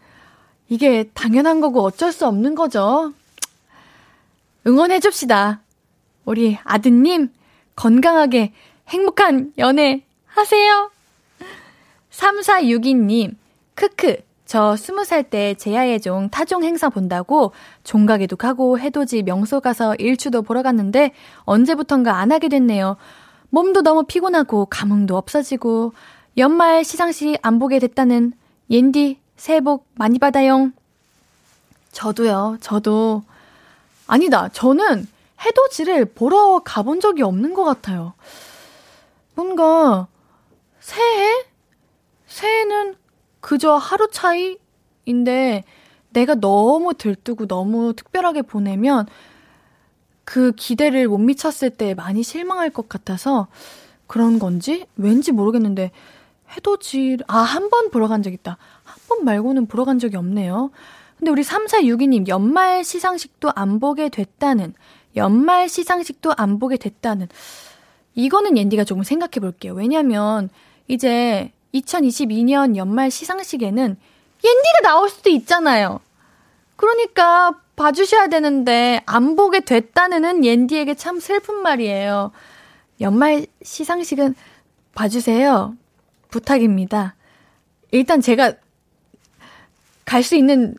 [0.68, 3.12] 이게 당연한 거고 어쩔 수 없는 거죠.
[4.66, 5.61] 응원해 줍시다.
[6.24, 7.30] 우리 아드님,
[7.76, 8.52] 건강하게
[8.88, 10.90] 행복한 연애 하세요.
[12.11, 13.37] 3462님,
[13.74, 19.96] 크크, 저 스무 살 때 제야의 종 타종 행사 본다고 종각에도 가고 해돋이 명소 가서
[19.96, 22.96] 일주도 보러 갔는데 언제부턴가 안 하게 됐네요.
[23.50, 25.92] 몸도 너무 피곤하고 감흥도 없어지고
[26.38, 28.32] 연말 시상식 안 보게 됐다는
[28.70, 30.72] 옌디 새해 복 많이 받아용.
[31.90, 32.59] 저도요.
[32.61, 33.22] 저도
[34.06, 34.48] 아니다.
[34.52, 35.09] 저는
[35.44, 38.14] 해돋이를 보러 가본 적이 없는 것 같아요.
[39.35, 40.06] 뭔가
[40.78, 41.44] 새해
[42.26, 42.96] 새해는
[43.40, 45.64] 그저 하루 차이인데
[46.11, 49.07] 내가 너무 들뜨고 너무 특별하게 보내면
[50.25, 53.46] 그 기대를 못 미쳤을 때 많이 실망할 것 같아서
[54.07, 55.90] 그런 건지 왠지 모르겠는데
[56.57, 58.57] 해돋이 아, 한 번 보러 간 적 있다.
[58.85, 60.70] 한 번 말고는 보러 간 적이 없네요.
[61.18, 64.75] 근데 우리 3462님 연말 시상식도 안 보게 됐다는
[65.16, 67.29] 연말 시상식도 안 보게 됐다는
[68.14, 69.75] 이거는 옌디가 조금 생각해 볼게요.
[69.75, 70.49] 왜냐면
[70.88, 73.96] 이제 2022년 연말 시상식에는
[74.44, 76.00] 옌디가 나올 수도 있잖아요.
[76.76, 82.32] 그러니까 봐주셔야 되는데 안 보게 됐다는 옌디에게 참 슬픈 말이에요.
[83.00, 84.34] 연말 시상식은
[84.94, 85.74] 봐주세요.
[86.30, 87.14] 부탁입니다.
[87.90, 88.54] 일단 제가
[90.04, 90.76] 갈 수 있는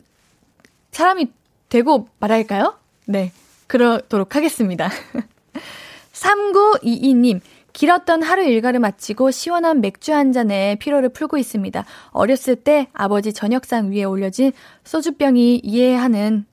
[0.90, 1.30] 사람이
[1.68, 2.78] 되고 말할까요?
[3.06, 3.32] 네.
[3.66, 4.90] 그러도록 하겠습니다.
[6.12, 7.40] 3922님,
[7.78, 11.84] 길었던 하루 일과를 마치고 시원한 맥주 한 잔에 피로를 풀고 있습니다.
[12.10, 14.50] 어렸을 때 아버지 저녁상 위에 올려진
[14.82, 16.44] 소주병이 이해하는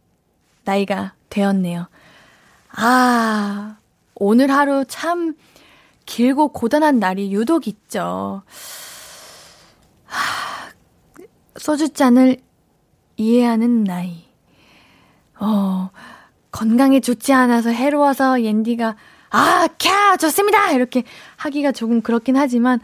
[0.65, 1.88] 나이가 되었네요.
[2.69, 3.77] 아,
[4.13, 5.33] 오늘 하루 참
[6.05, 8.43] 길고 고단한 날이 유독 있죠.
[10.05, 10.69] 하,
[11.57, 12.38] 소주잔을
[13.17, 14.25] 이해하는 나이.
[15.39, 15.89] 어,
[16.51, 18.95] 건강에 좋지 않아서 해로워서 옌디가
[19.29, 20.71] 아, 캬, 좋습니다!
[20.71, 21.03] 이렇게
[21.38, 22.79] 하기가 조금 그렇긴 하지만,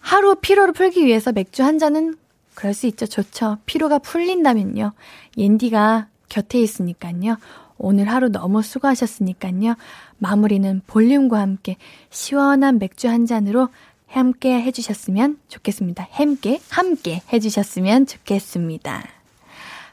[0.00, 2.16] 하루 피로를 풀기 위해서 맥주 한 잔은
[2.54, 3.06] 그럴 수 있죠.
[3.06, 3.58] 좋죠.
[3.66, 4.92] 피로가 풀린다면요.
[5.36, 7.36] 옌디가 곁에 있으니까요.
[7.76, 9.74] 오늘 하루 너무 수고하셨으니까요.
[10.18, 11.76] 마무리는 볼륨과 함께
[12.10, 13.68] 시원한 맥주 한 잔으로
[14.06, 16.08] 함께 해주셨으면 좋겠습니다.
[16.10, 19.02] 함께, 함께 해주셨으면 좋겠습니다.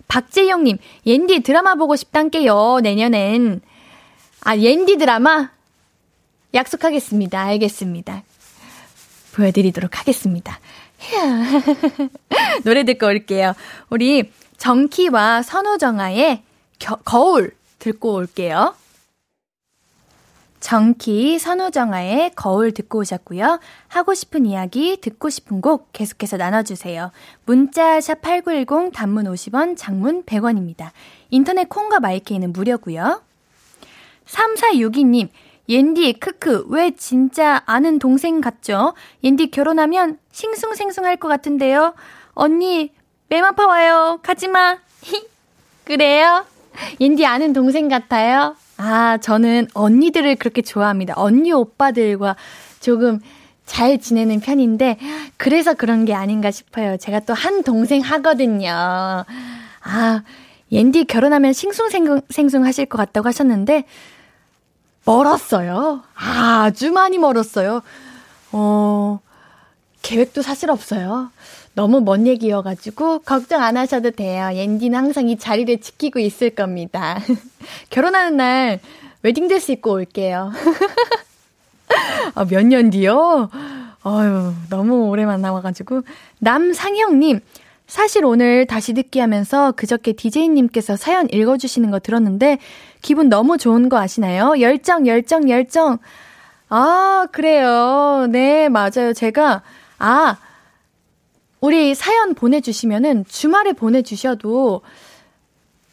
[0.07, 3.61] 박재영님, 옌디 드라마 보고 싶단께요, 내년엔.
[4.45, 5.51] 아, 옌디 드라마?
[6.53, 7.41] 약속하겠습니다.
[7.41, 8.23] 알겠습니다.
[9.35, 10.59] 보여드리도록 하겠습니다.
[12.63, 13.53] 노래 듣고 올게요.
[13.89, 16.43] 우리 정키와 선우정아의
[16.77, 18.75] 겨, 거울 듣고 올게요.
[20.59, 23.59] 정키 선우정아의 거울 듣고 오셨고요.
[23.87, 27.11] 하고 싶은 이야기, 듣고 싶은 곡 계속해서 나눠주세요.
[27.45, 30.91] 문자 샵 8910 단문 50원, 장문 100원입니다.
[31.31, 33.21] 인터넷 콩과 마이케이는 무료고요.
[34.27, 35.29] 3462님,
[35.69, 38.93] 옌디, 크크, 왜 진짜 아는 동생 같죠?
[39.23, 41.93] 옌디 결혼하면 싱숭생숭할 것 같은데요.
[42.33, 42.91] 언니,
[43.29, 44.19] 맴 아파 와요.
[44.23, 44.77] 가지마.
[45.85, 46.45] 그래요?
[46.99, 48.55] 옌디 아는 동생 같아요?
[48.77, 51.13] 아, 저는 언니들을 그렇게 좋아합니다.
[51.15, 52.35] 언니 오빠들과
[52.79, 53.19] 조금
[53.65, 54.97] 잘 지내는 편인데,
[55.37, 56.97] 그래서 그런 게 아닌가 싶어요.
[56.97, 58.69] 제가 또 한 동생 하거든요.
[58.69, 60.23] 아,
[60.71, 63.85] 옌디 결혼하면 싱숭생숭 하실 것 같다고 하셨는데,
[65.05, 66.01] 멀었어요.
[66.15, 67.81] 아주 많이 멀었어요.
[68.51, 69.19] 어,
[70.01, 71.31] 계획도 사실 없어요.
[71.75, 74.49] 너무 먼 얘기여가지고 걱정 안 하셔도 돼요.
[74.53, 77.19] 옌디는 항상 이 자리를 지키고 있을 겁니다.
[77.89, 78.79] 결혼하는 날
[79.23, 80.51] 웨딩드레스 입고 올게요.
[82.35, 83.49] 아, 몇 년 뒤요?
[84.05, 86.01] 어유 너무 오래만 남아가지고.
[86.39, 87.39] 남상형님,
[87.93, 92.57] 사실 오늘 다시 듣기 하면서 그저께 DJ님께서 사연 읽어주시는 거 들었는데,
[93.03, 94.59] 기분 너무 좋은 거 아시나요?
[94.59, 95.99] 열정, 열정, 열정.
[96.69, 98.25] 아, 그래요.
[98.31, 99.13] 네, 맞아요.
[99.13, 99.61] 제가,
[99.99, 100.37] 아,
[101.61, 104.81] 우리 사연 보내주시면은 주말에 보내주셔도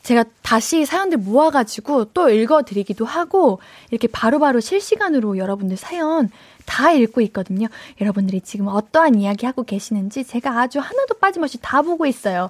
[0.03, 3.61] 제가 다시 사연들 모아가지고 또 읽어드리기도 하고
[3.91, 6.31] 이렇게 바로바로 바로 실시간으로 여러분들 사연
[6.71, 7.67] 다 읽고 있거든요.
[8.01, 12.49] 여러분들이 지금 어떠한 이야기 하고 계시는지 제가 아주 하나도 빠짐없이 다 보고 있어요.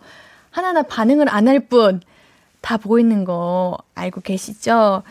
[0.51, 2.01] 하나하나 반응을 안 할 뿐
[2.61, 5.03] 다 보고 있는 거 알고 계시죠?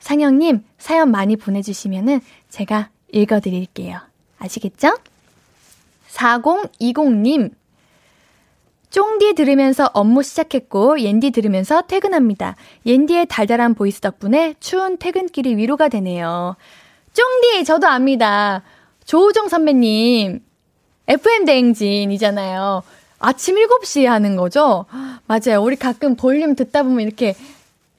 [0.00, 3.98] 상영님 사연 많이 보내주시면은 제가 읽어드릴게요.
[4.38, 4.98] 아시겠죠?
[6.10, 7.52] 4020님.
[8.90, 12.54] 쫑디 들으면서 업무 시작했고 옌디 들으면서 퇴근합니다.
[12.86, 16.54] 옌디의 달달한 voice 덕분에 추운 퇴근길이 위로가 되네요.
[17.14, 18.62] 쫑디 저도 압니다.
[19.04, 20.40] 조우정 선배님
[21.08, 22.82] FM 대행진이잖아요.
[23.18, 24.84] 아침 7시에 하는 거죠?
[25.26, 25.62] 맞아요.
[25.62, 27.34] 우리 가끔 볼륨 듣다 보면 이렇게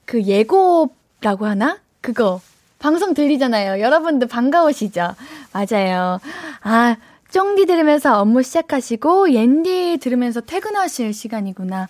[0.04, 1.78] 그 예고라고 하나?
[2.00, 2.40] 그거
[2.78, 3.80] 방송 들리잖아요.
[3.80, 5.14] 여러분들 반가우시죠?
[5.52, 6.20] 맞아요.
[6.62, 6.96] 아,
[7.30, 11.88] 쫑디 들으면서 업무 시작하시고 옌디 들으면서 퇴근하실 시간이구나.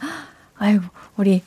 [0.57, 0.85] 아이고,
[1.17, 1.43] 우리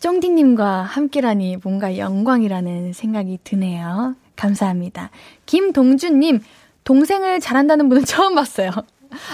[0.00, 4.16] 쫑디님과 함께라니 뭔가 영광이라는 생각이 드네요.
[4.36, 5.10] 감사합니다.
[5.46, 6.40] 김동준님,
[6.84, 8.70] 동생을 잘한다는 분은 처음 봤어요.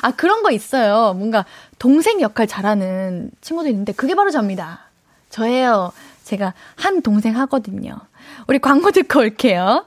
[0.02, 1.14] 아, 그런 거 있어요.
[1.14, 1.44] 뭔가
[1.78, 4.80] 동생 역할 잘하는 친구도 있는데 그게 바로 접니다.
[5.30, 5.92] 저예요.
[6.24, 7.98] 제가 한 동생 하거든요.
[8.48, 9.86] 우리 광고 듣고 올게요.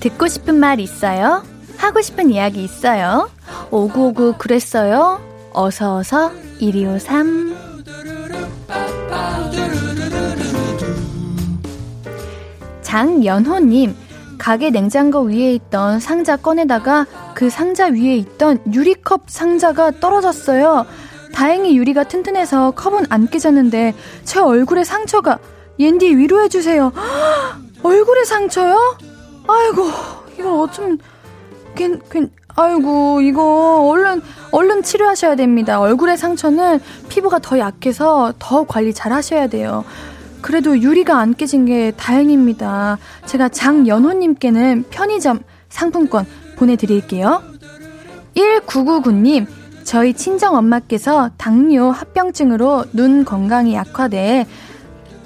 [0.00, 1.44] 듣고 싶은 말 있어요?
[1.76, 3.30] 하고 싶은 이야기 있어요?
[3.70, 5.20] 오구오구 그랬어요?
[5.52, 7.54] 어서어서 1253
[12.82, 13.94] 장연호님
[14.38, 20.86] 가게 냉장고 위에 있던 상자 꺼내다가 그 상자 위에 있던 유리컵 상자가 떨어졌어요.
[21.34, 25.38] 다행히 유리가 튼튼해서 컵은 안 깨졌는데 제 얼굴에 상처가
[25.78, 26.92] 옌디 위로해 주세요.
[27.82, 28.96] 얼굴에 상처요?
[29.48, 29.90] 아이고,
[30.38, 30.98] 이걸 어쩜,
[31.74, 35.80] 괜, 괜, 아이고, 이거, 얼른, 얼른 치료하셔야 됩니다.
[35.80, 39.84] 얼굴의 상처는 피부가 더 약해서 더 관리 잘 하셔야 돼요.
[40.40, 42.98] 그래도 유리가 안 깨진 게 다행입니다.
[43.26, 47.42] 제가 장연호님께는 편의점 상품권 보내드릴게요.
[48.36, 49.46] 1999님,
[49.84, 54.46] 저희 친정 엄마께서 당뇨 합병증으로 눈 건강이 약화돼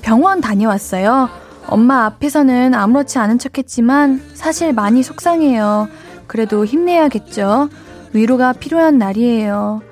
[0.03, 1.29] 병원 다녀왔어요.
[1.67, 5.89] 엄마 앞에서는 아무렇지 않은 척 했지만 사실 많이 속상해요.
[6.27, 7.69] 그래도 힘내야겠죠.
[8.13, 9.83] 위로가 필요한 날이에요.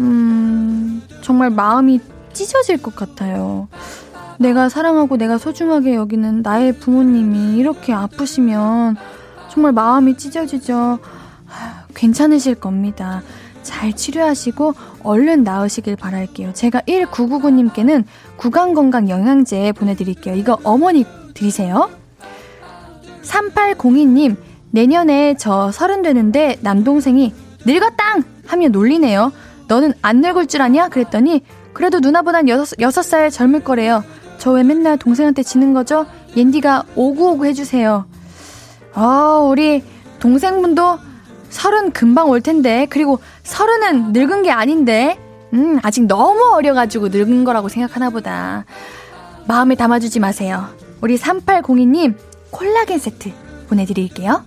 [0.00, 2.00] 음, 정말 마음이
[2.32, 3.68] 찢어질 것 같아요.
[4.38, 8.96] 내가 사랑하고 내가 소중하게 여기는 나의 부모님이 이렇게 아프시면
[9.54, 10.98] 정말 마음이 찢어지죠.
[11.94, 13.22] 괜찮으실 겁니다.
[13.62, 16.52] 잘 치료하시고 얼른 나으시길 바랄게요.
[16.54, 18.02] 제가 1999님께는
[18.36, 20.34] 구강건강 영양제 보내드릴게요.
[20.34, 21.88] 이거 어머니 드리세요.
[23.22, 24.36] 3802님,
[24.72, 27.32] 내년에 저 서른 되는데 남동생이
[27.64, 28.24] 늙었당!
[28.46, 29.32] 하며 놀리네요.
[29.68, 30.88] 너는 안 늙을 줄 아냐?
[30.88, 34.02] 그랬더니 그래도 누나보단 여섯, 살 젊을 거래요.
[34.38, 36.06] 저 왜 맨날 동생한테 지는 거죠?
[36.36, 38.04] 옌디가 오구오구 해주세요.
[38.94, 39.82] 아, 우리
[40.20, 40.98] 동생분도
[41.50, 45.18] 서른 금방 올 텐데, 그리고 서른은 늙은 게 아닌데,
[45.52, 48.64] 음, 아직 너무 어려가지고 늙은 거라고 생각하나 보다.
[49.46, 50.68] 마음에 담아주지 마세요.
[51.00, 52.16] 우리 3802님,
[52.50, 53.30] 콜라겐 세트
[53.68, 54.44] 보내드릴게요.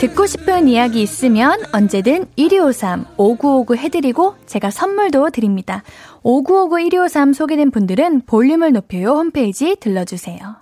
[0.00, 5.82] 듣고 싶은 이야기 있으면 언제든 1253 5959 해드리고 제가 선물도 드립니다.
[6.22, 10.56] 5959 1253 소개된 분들은 볼륨을 높여요 홈페이지 들러주세요.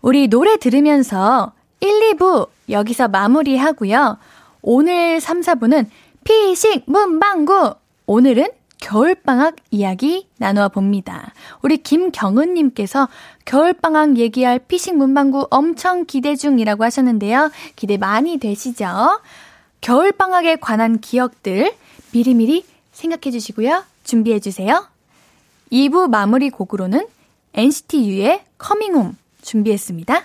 [0.00, 4.18] 우리 노래 들으면서 1, 2부 여기서 마무리하고요.
[4.62, 5.86] 오늘 3, 4부는
[6.22, 7.74] 피식 문방구
[8.06, 8.46] 오늘은
[8.80, 11.32] 겨울방학 이야기 나누어 봅니다.
[11.62, 13.08] 우리 김경은님께서
[13.44, 17.50] 겨울방학 얘기할 피식 문방구 엄청 기대 중이라고 하셨는데요.
[17.76, 19.20] 기대 많이 되시죠?
[19.80, 21.72] 겨울방학에 관한 기억들
[22.12, 23.84] 미리미리 생각해 주시고요.
[24.02, 24.86] 준비해 주세요.
[25.70, 27.06] 2부 마무리 곡으로는
[27.54, 30.24] NCT U의 커밍홈 준비했습니다.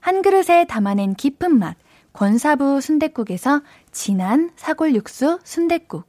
[0.00, 1.76] 한 그릇에 담아낸 깊은 맛
[2.12, 6.08] 권사부 순댓국에서 진한 사골 육수 순댓국.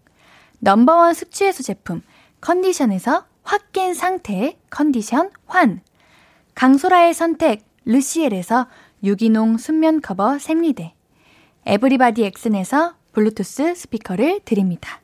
[0.59, 2.01] number one 숙취해소 제품
[2.41, 5.81] 컨디션에서 확 깬 상태 컨디션 환.
[6.55, 8.67] 강소라의 선택 르시엘에서
[9.03, 10.93] 유기농 순면 커버 생리대.
[11.65, 15.01] 에브리바디 엑슨에서 블루투스 스피커를 드립니다.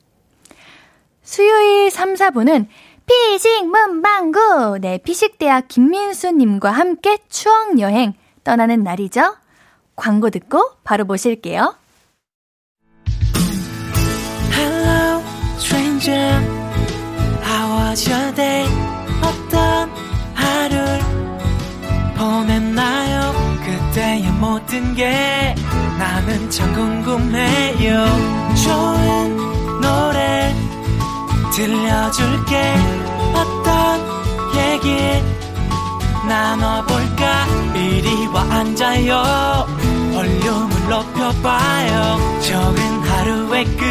[1.22, 2.68] 수요일 3, 4분은
[3.06, 4.80] 피식 문방구!
[4.82, 8.14] 네 피식대학 김민수님과 함께 추억여행
[8.48, 9.36] 떠나는 날이죠.
[9.98, 11.76] 광고 듣고 바로 모실게요.
[14.54, 15.22] Hello,
[15.58, 16.32] stranger.
[17.44, 18.66] How was your day?
[19.22, 19.90] 어떤
[20.34, 21.02] 하루를
[22.16, 23.34] 보냈나요?
[23.66, 25.54] 그때의 모든 게
[26.00, 28.06] 나는 참 궁금해요.
[28.64, 30.56] 좋은 노래
[31.54, 32.76] 들려줄게.
[33.36, 34.00] 어떤
[34.56, 35.37] 얘기
[36.28, 37.46] 나눠볼까?
[37.76, 39.66] 이리 와 앉아요.
[40.14, 42.42] 볼륨을 높여봐요.
[42.42, 43.86] 적은 하루의 끝.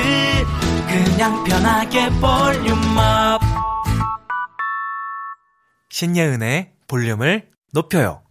[0.89, 3.41] 그냥 편하게 볼륨업.
[5.91, 8.23] 신예은의 볼륨을 높여요.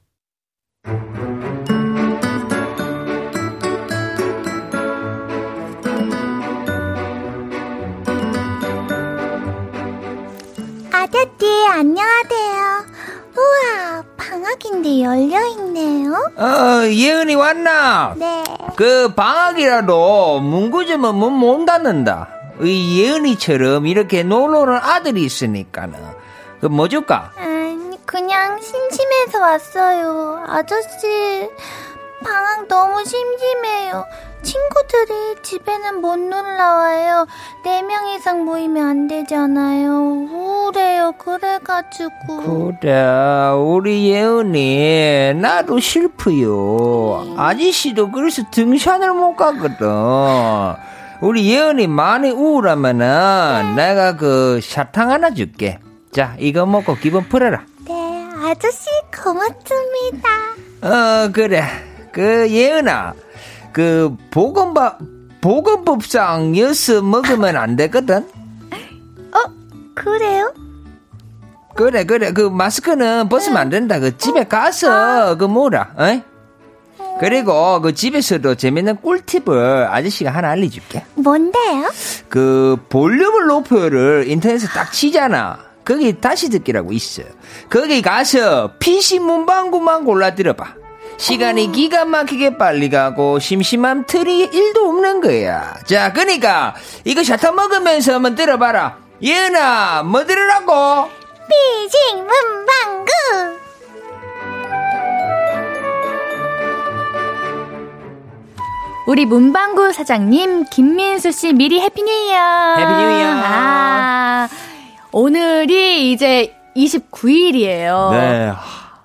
[10.92, 12.85] 아저씨, 안녕하세요.
[14.36, 16.12] 방학인데 열려있네요.
[16.36, 18.14] 어, 예은이 왔나?
[18.18, 18.44] 네.
[18.76, 22.28] 그 방학이라도 문구점은 문못 닫는다.
[22.62, 25.98] 이 예은이처럼 이렇게 놀러오는 아들이 있으니까는
[26.60, 27.32] 그 뭐 줄까?
[27.38, 30.44] 아니, 그냥 심심해서 왔어요.
[30.48, 31.50] 아저씨,
[32.24, 34.06] 방학 너무 심심해요.
[34.46, 37.26] 친구들이 집에는 못 놀러 와요.
[37.64, 39.90] 네 명 이상 모이면 안 되잖아요.
[40.32, 41.12] 우울해요.
[41.14, 42.74] 그래가지고.
[42.80, 47.36] 그래 우리 예은이 나도 슬프요.
[47.38, 49.88] 아저씨도 그래서 등산을 못 가거든.
[51.22, 55.80] 우리 예은이 많이 우울하면은 내가 그 사탕 하나 줄게.
[56.12, 57.64] 자 이거 먹고 기분 풀어라.
[57.88, 60.30] 네, 아저씨 고맙습니다.
[60.82, 61.64] 어 그래
[62.12, 63.14] 그 예은아
[63.76, 65.00] 그 보건밥
[65.42, 68.20] 보건법상 엿서 먹으면 안 되거든.
[68.20, 69.40] 어,
[69.94, 70.54] 그래요?
[71.76, 74.00] 그래 그래 그 마스크는 벗으면 안 된다.
[74.00, 75.94] 그 집에 가서 그 뭐라.
[75.98, 76.22] 어이?
[77.20, 81.04] 그리고 그 집에서도 재밌는 꿀팁을 아저씨가 하나 알려줄게.
[81.16, 81.92] 뭔데요?
[82.30, 85.60] 그 볼륨을 높여를 인터넷에 딱 치잖아.
[85.84, 87.24] 거기 다시 듣기라고 있어.
[87.70, 90.85] 거기 가서 PC 문방구만 골라 들어봐.
[91.18, 95.74] 시간이 기가 막히게 빨리 가고 심심할 틈이 1도 없는 거야.
[95.86, 98.98] 자, 그니까 이거 샤터 먹으면서 한번 들어봐라.
[99.22, 101.10] 예은아, 뭐 들으라고?
[101.50, 103.12] 피식 문방구.
[109.08, 112.76] 우리 문방구 사장님 김민수 씨 미리 happy new year.
[112.78, 113.28] happy new year.
[113.36, 114.50] 아,
[115.12, 118.12] 오늘이 이제 29일이에요.
[118.12, 118.52] 네.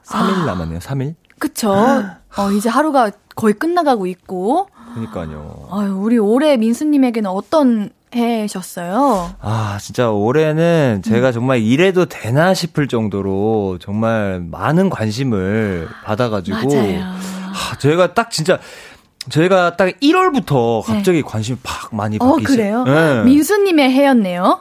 [0.06, 0.78] 3일 남았네요.
[0.80, 1.14] 3일?
[1.40, 1.72] 그쵸?
[2.36, 4.68] 어, 이제 하루가 거의 끝나가고 있고.
[4.94, 5.68] 그러니까요.
[5.72, 9.30] 아유, 우리 올해 민수님에게는 어떤 해셨어요?
[9.40, 16.56] 아, 진짜 올해는 제가 정말 이래도 되나 싶을 정도로 정말 많은 관심을 받아가지고.
[16.56, 17.00] 맞아요.
[17.52, 18.58] 하, 제가 딱 진짜,
[19.30, 22.84] 저희가 딱 1월부터 갑자기 관심이 팍 많이 어, 바뀌시 그래요?
[22.84, 23.22] 네.
[23.24, 24.60] 민수님의 해였네요.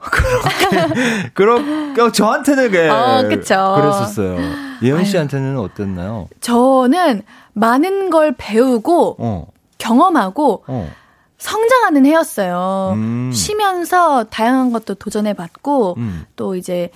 [1.34, 3.74] 그럼, 어, 저한테는 그, 어, 그쵸.
[3.76, 4.69] 그랬었어요.
[4.82, 6.28] 예은 씨한테는 어땠나요?
[6.40, 7.22] 저는
[7.52, 9.46] 많은 걸 배우고, 어,
[9.78, 10.90] 경험하고, 어.
[11.38, 12.92] 성장하는 해였어요.
[12.94, 13.30] 음.
[13.32, 16.24] 쉬면서 다양한 것도 도전해봤고, 음.
[16.36, 16.90] 또 이제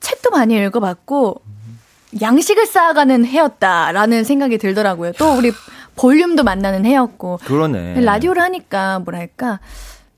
[0.00, 1.42] 책도 많이 읽어봤고,
[2.20, 5.12] 양식을 쌓아가는 해였다라는 생각이 들더라고요.
[5.12, 5.52] 또 우리
[5.96, 8.00] 볼륨도 만나는 해였고, 그러네.
[8.00, 9.60] 라디오를 하니까 뭐랄까,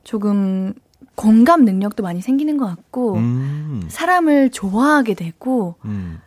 [0.05, 0.75] 조금
[1.15, 6.21] 공감 능력도 많이 생기는 것 같고, 음, 사람을 좋아하게 되고, 음.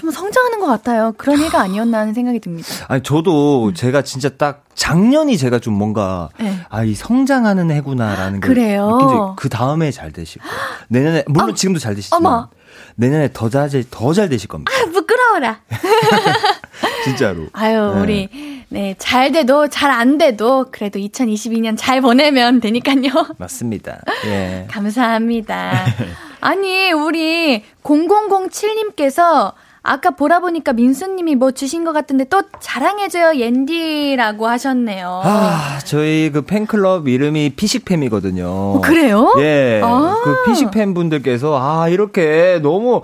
[0.00, 1.12] 좀 성장하는 것 같아요.
[1.18, 2.68] 그런 해가 아니었나 하는 생각이 듭니다.
[2.88, 6.58] 아니 저도 제가 진짜 딱 작년이 제가 좀 뭔가 네.
[6.70, 8.88] 아이 성장하는 해구나라는 걸 그래요?
[8.92, 10.42] 느낀 적이 그 다음에 잘 되시고
[10.88, 12.48] 내년에 물론 지금도 잘 되시지만 어머.
[12.96, 15.60] 내년에 더잘더잘 되실 겁니다 아, 부끄러워라.
[17.04, 18.00] 진짜로 아유, 네.
[18.00, 18.28] 우리,
[18.70, 23.34] 네, 잘 돼도, 잘 안 돼도, 그래도 2022년 잘 보내면 되니까요.
[23.36, 25.84] 맞습니다 예 감사합니다.
[26.40, 35.22] 아니, 우리 0007님께서 아까 보라 보니까 민수님이 뭐 주신 것 같은데 또 자랑해줘요, 옌디라고 하셨네요.
[35.24, 39.34] 아 저희 그 팬클럽 이름이 피식팸이거든요 어, 그래요?
[39.38, 40.16] 예 아.
[40.22, 43.00] 그 피식팸 분들께서 아 이렇게 너무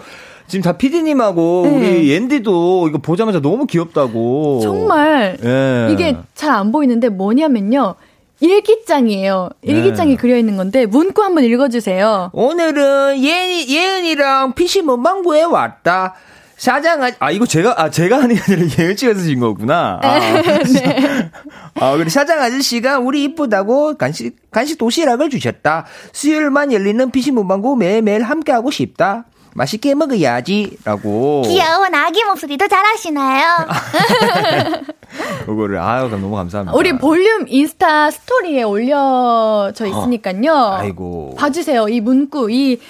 [0.48, 1.76] 지금 다 피디님하고 네.
[1.76, 5.88] 우리 옌디도 이거 보자마자 너무 귀엽다고 정말 예.
[5.92, 7.94] 이게 잘 안 보이는데 뭐냐면요.
[8.38, 9.48] 일기장이에요.
[9.62, 10.16] 일기장이 네.
[10.16, 12.30] 그려 있는 건데 문구 한번 읽어주세요.
[12.34, 16.14] 오늘은 예은이, 예은이랑 피시 문방구에 왔다.
[16.56, 20.00] 사장아, 아 이거 제가 아 제가 하는 게 아니라 예은 씨가 쓰신 거구나.
[20.02, 21.30] 아, 네.
[21.78, 25.84] 아, 그래 사장 아저씨가 우리 이쁘다고 간식 간식 도시락을 주셨다.
[26.12, 29.26] 수요일만 열리는 피시 문방구 매일매일 함께하고 싶다.
[29.54, 31.42] 맛있게 먹어야지라고.
[31.46, 33.66] 귀여운 아기 목소리도 잘하시나요?
[35.46, 36.76] 그거를 아유 너무 감사합니다.
[36.76, 40.54] 우리 볼륨 인스타 스토리에 올려져 있으니까요.
[40.78, 41.34] 아이고.
[41.38, 41.88] 봐주세요.
[41.88, 42.80] 이 문구, 이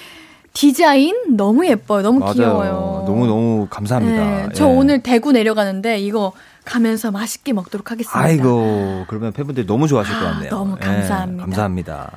[0.51, 2.01] 디자인 너무 예뻐요.
[2.01, 2.33] 너무 맞아요.
[2.33, 3.03] 귀여워요.
[3.05, 4.23] 너무 너무 감사합니다.
[4.23, 4.67] 네, 저 예.
[4.69, 6.33] 오늘 대구 내려가는데 이거
[6.65, 8.19] 가면서 맛있게 먹도록 하겠습니다.
[8.19, 10.49] 아이고 그러면 팬분들이 너무 좋아하실 것 아, 같네요.
[10.49, 11.43] 너무 예, 감사합니다.
[11.43, 12.11] 감사합니다.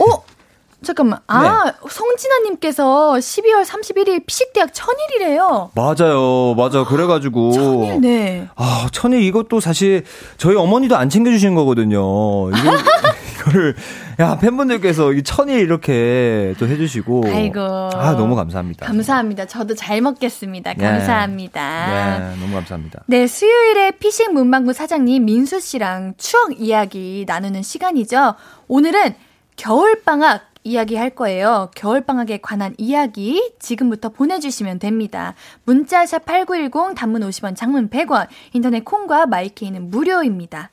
[0.00, 0.24] 어?
[0.82, 1.18] 잠깐만.
[1.26, 1.72] 아, 네.
[1.90, 5.70] 성진아님께서 12월 31일 피식대학 천일이래요.
[5.74, 6.84] 맞아요, 맞아.
[6.84, 8.48] 그래가지고 천일, 네.
[8.54, 10.04] 아, 천일 이것도 사실
[10.36, 11.98] 저희 어머니도 안 챙겨주신 거거든요.
[12.50, 12.54] 이거,
[13.48, 13.74] 이거를
[14.20, 17.60] 야 팬분들께서 이 천일 이렇게 또 해주시고 아이고.
[17.60, 18.86] 아 너무 감사합니다.
[18.86, 19.46] 감사합니다.
[19.46, 20.74] 저도 잘 먹겠습니다.
[20.74, 22.18] 감사합니다.
[22.18, 23.02] 네, 너무 감사합니다.
[23.06, 28.34] 네, 수요일에 피식 문방구 사장님 민수 씨랑 추억 이야기 나누는 시간이죠.
[28.68, 29.14] 오늘은
[29.56, 31.70] 겨울 방학 이야기 할 거예요.
[31.76, 35.34] 겨울방학에 관한 이야기 지금부터 보내주시면 됩니다.
[35.64, 40.70] 문자샵 8910 단문 50원 장문 100원 인터넷 콩과 마이케이는 무료입니다.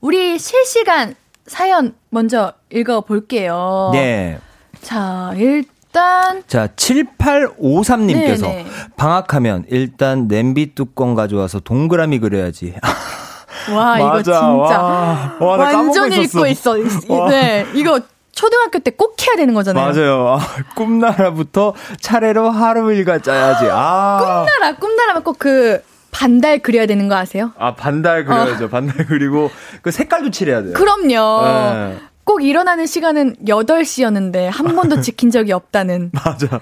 [0.00, 1.14] 우리 실시간
[1.46, 3.90] 사연 먼저 읽어볼게요.
[3.92, 4.38] 네.
[4.80, 8.66] 자, 일단 자, 7853님께서 네네.
[8.96, 12.74] 방학하면 일단 냄비 뚜껑 가져와서 동그라미 그려야지.
[13.74, 14.22] 와 이거.
[14.22, 15.36] 진짜 와.
[15.38, 16.76] 와, 나 완전 읽고 있어.
[17.08, 17.28] 와.
[17.30, 18.00] 네, 이거
[18.32, 19.92] 초등학교 때 꼭 해야 되는 거잖아요.
[19.92, 20.28] 맞아요.
[20.30, 20.38] 아,
[20.74, 23.66] 꿈나라부터 차례로 하루 일과 짜야지.
[23.70, 24.44] 아.
[24.46, 25.82] 꿈나라 꿈나라면 꼭 그
[26.12, 27.50] 반달 그려야 되는 거 아세요?
[27.58, 28.68] 아, 반달 그려야죠.
[28.70, 29.50] 반달 그리고
[29.80, 30.74] 그 색깔도 칠해야 돼요.
[30.74, 31.42] 그럼요.
[31.44, 31.98] 네.
[32.24, 36.12] 꼭 일어나는 시간은 8시였는데 한 번도 지킨 적이 없다는.
[36.12, 36.60] 맞아.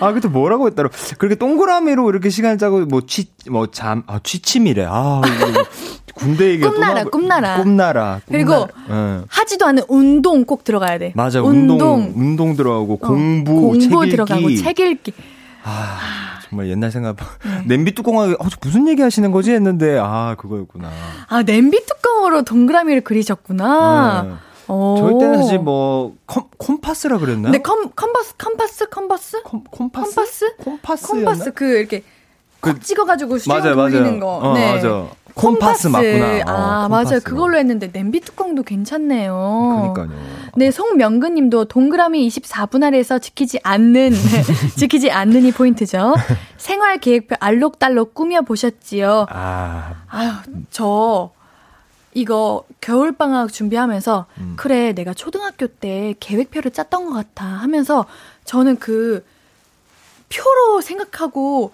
[0.00, 0.90] 아, 그때 뭐라고 했더라.
[1.16, 4.84] 그렇게 동그라미로 이렇게 시간 짜고 뭐 취, 뭐 잠, 아, 취침이래.
[4.86, 5.22] 아,
[6.14, 7.56] 군대 얘기가 또 꿈나라, 꿈나라.
[7.62, 8.20] 꿈나라.
[8.28, 8.68] 그리고.
[8.90, 9.20] 예.
[9.28, 11.12] 하지도 않은 운동 꼭 들어가야 돼.
[11.16, 11.40] 맞아.
[11.40, 14.10] 운동, 운동, 들어가고 어, 공부, 공부 책 읽기.
[14.10, 15.12] 들어가고 책 읽기.
[15.64, 15.98] 아,
[16.52, 17.16] 정말 옛날 생각.
[17.66, 20.90] 냄비 뚜껑하게 어, 저 무슨 얘기 하시는 거지 했는데 아, 그거였구나.
[21.28, 24.22] 아 냄비 뚜껑으로 동그라미를 그리셨구나.
[24.28, 24.32] 네.
[24.68, 24.96] 오.
[24.98, 27.52] 저희 때는 사실 뭐 컴, 콤파스라 그랬나요?
[27.52, 30.14] 근데 컴 컴파스 컴버스 콤, 콤파스?
[30.14, 30.56] 컴파스?
[30.58, 31.06] 콤파스?
[31.08, 32.04] 컴파스 그 이렇게
[32.60, 34.20] 콕 찍어가지고 맞아요, 돌리는 맞아요.
[34.20, 34.36] 거.
[34.50, 34.74] 어, 네.
[34.74, 35.06] 맞아.
[35.34, 36.42] 콤파스 맞구나.
[36.46, 37.04] 아, 어, 맞아요.
[37.04, 37.24] 콤파스.
[37.24, 39.92] 그걸로 했는데 냄비 뚜껑도 괜찮네요.
[39.94, 40.18] 그러니까요.
[40.56, 44.12] 네, 송명근 님도 동그라미 24등분 아래에서 지키지 않는,
[44.76, 46.14] 지키지 않는 이 포인트죠.
[46.58, 49.26] 생활 계획표 알록달록 꾸며 보셨지요.
[49.30, 50.30] 아, 아유,
[50.70, 51.30] 저
[52.14, 54.54] 이거 겨울방학 준비하면서 음.
[54.56, 58.04] 그래, 내가 초등학교 때 계획표를 짰던 것 같아 하면서
[58.44, 59.24] 저는 그
[60.28, 61.72] 표로 생각하고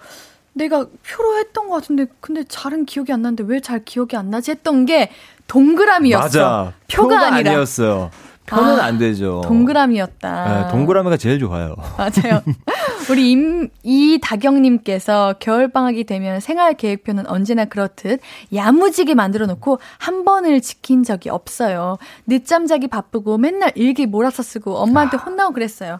[0.59, 4.51] 내가 표로 했던 것 같은데 근데 잘은 기억이 안 나는데 왜 잘 기억이 안 나지
[4.51, 5.09] 했던 게
[5.47, 6.21] 동그라미였어.
[6.23, 6.73] 맞아.
[6.91, 8.11] 표가, 아니라 아니었어요.
[8.45, 9.41] 표는 아, 안 되죠.
[9.45, 10.63] 동그라미였다.
[10.65, 11.75] 네, 동그라미가 제일 좋아요.
[11.97, 12.41] 맞아요.
[13.11, 18.19] 우리 임, 이다경님께서 겨울방학이 되면 생활 계획표는 언제나 그렇듯
[18.53, 21.97] 야무지게 만들어 놓고 한 번을 지킨 적이 없어요.
[22.27, 25.99] 늦잠 자기 바쁘고 맨날 일기 몰아서 쓰고 엄마한테 혼나고 그랬어요.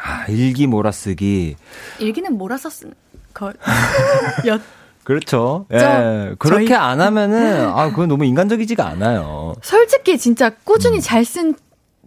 [0.00, 1.56] 아, 일기 몰아쓰기.
[2.00, 2.94] 일기는 몰아서 쓰는
[3.38, 3.52] 거.
[4.46, 4.60] 였,
[5.04, 5.66] 그렇죠.
[5.72, 5.78] 예.
[5.78, 9.54] 저- 그렇게 저희- 안 하면은, 아, 그건 너무 인간적이지가 않아요.
[9.62, 10.54] 솔직히 진짜 음.
[10.64, 11.54] 꾸준히 잘 쓴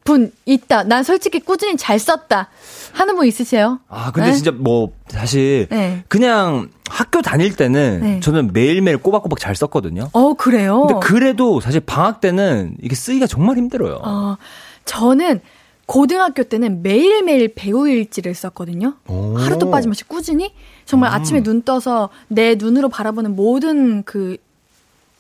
[0.04, 0.82] 분 있다.
[0.86, 2.50] 난 솔직히 꾸준히 잘 썼다.
[2.94, 3.80] 하는 분 있으세요?
[3.88, 4.36] 아, 근데 네?
[4.36, 6.04] 진짜 뭐, 사실, 네.
[6.08, 8.20] 그냥 학교 다닐 때는 네.
[8.20, 10.10] 저는 매일매일 꼬박꼬박 잘 썼거든요.
[10.14, 10.88] 어, 그래요?
[10.88, 14.00] 근데 그래도 사실 방학 때는 이게 쓰기가 정말 힘들어요.
[14.04, 14.38] 어,
[14.86, 15.40] 저는
[15.86, 18.96] 고등학교 때는 매일매일 배우 일지를 썼거든요.
[19.08, 19.36] 오.
[19.38, 20.52] 하루도 빠짐없이 꾸준히.
[20.92, 21.14] 정말 음.
[21.16, 24.36] 아침에 눈 떠서 내 눈으로 바라보는 모든 그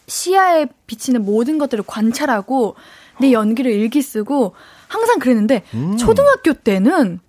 [0.07, 2.75] 시야에 비치는 모든 것들을 관찰하고
[3.21, 4.53] 내 연기를 일기 쓰고
[4.89, 5.95] 항상 그랬는데 음.
[5.95, 7.19] 초등학교 때는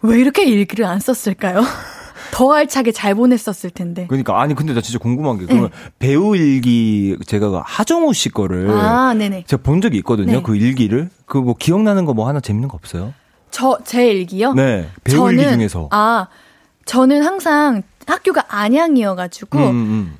[0.00, 1.60] 왜 이렇게 일기를 안 썼을까요?
[2.32, 4.06] 더 알차게 잘 보냈었을 텐데.
[4.08, 5.68] 그러니까 아니 근데 나 진짜 궁금한 게 그러면
[5.98, 8.72] 배우 일기 제가 그 하정우 씨 거를 네.
[8.72, 9.44] 아, 네네.
[9.46, 10.32] 제가 본 적이 있거든요.
[10.38, 10.42] 네.
[10.42, 13.12] 그 일기를 그 뭐 기억나는 거 뭐 하나 재밌는 거 없어요?
[13.50, 14.54] 저, 제 일기요?
[14.54, 16.28] 네 배우 일기 중에서 아,
[16.86, 20.18] 저는 항상 학교가 안양이어가지고, 음, 음.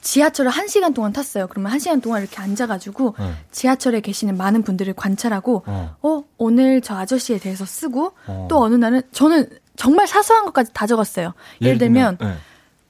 [0.00, 1.48] 지하철을 한 시간 동안 탔어요.
[1.48, 3.32] 그러면 한 시간 동안 이렇게 앉아가지고, 네.
[3.50, 5.96] 지하철에 계시는 많은 분들을 관찰하고, 어.
[6.00, 8.46] 어, 오늘 저 아저씨에 대해서 쓰고, 어.
[8.48, 11.34] 또 어느 날은, 저는 정말 사소한 것까지 다 적었어요.
[11.60, 12.34] 예를 들면, 네.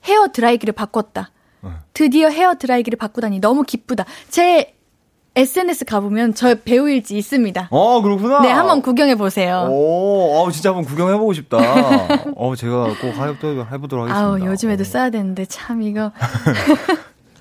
[0.04, 1.30] 헤어 드라이기를 바꿨다.
[1.62, 1.80] 어.
[1.94, 4.04] 드디어 헤어 드라이기를 바꾸다니 너무 기쁘다.
[4.28, 4.76] 제
[5.37, 7.68] SNS 가보면 저 배우 일지 있습니다.
[7.70, 8.41] 어 그렇구나.
[8.41, 9.68] 네, 한번 구경해 보세요.
[9.70, 11.59] 오, 어, 진짜 한번 구경해보고 싶다.
[12.34, 14.18] 어, 제가 꼭 해보도록, 해보도록 하겠습니다.
[14.18, 14.84] 아우, 요즘에도 어.
[14.84, 16.11] 써야 되는데 참 이거.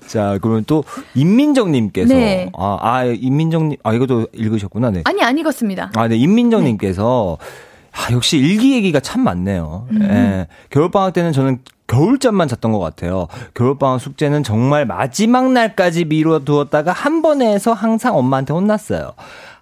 [0.06, 0.84] 자, 그러면 또,
[1.14, 2.14] 임민정님께서.
[2.14, 2.50] 네.
[2.56, 5.02] 아, 아, 임민정님, 아, 이것도 읽으셨구나, 네.
[5.04, 5.90] 아니, 안 읽었습니다.
[5.94, 7.38] 아, 네, 임민정님께서.
[7.96, 9.86] 아, 역시 일기 얘기가 참 많네요.
[9.90, 10.02] 음.
[10.02, 10.46] 예.
[10.70, 13.28] 겨울방학 때는 저는 겨울잠만 잤던 것 같아요.
[13.54, 19.12] 겨울방학 숙제는 정말 마지막 날까지 미뤄두었다가 한 번에 해서 항상 엄마한테 혼났어요.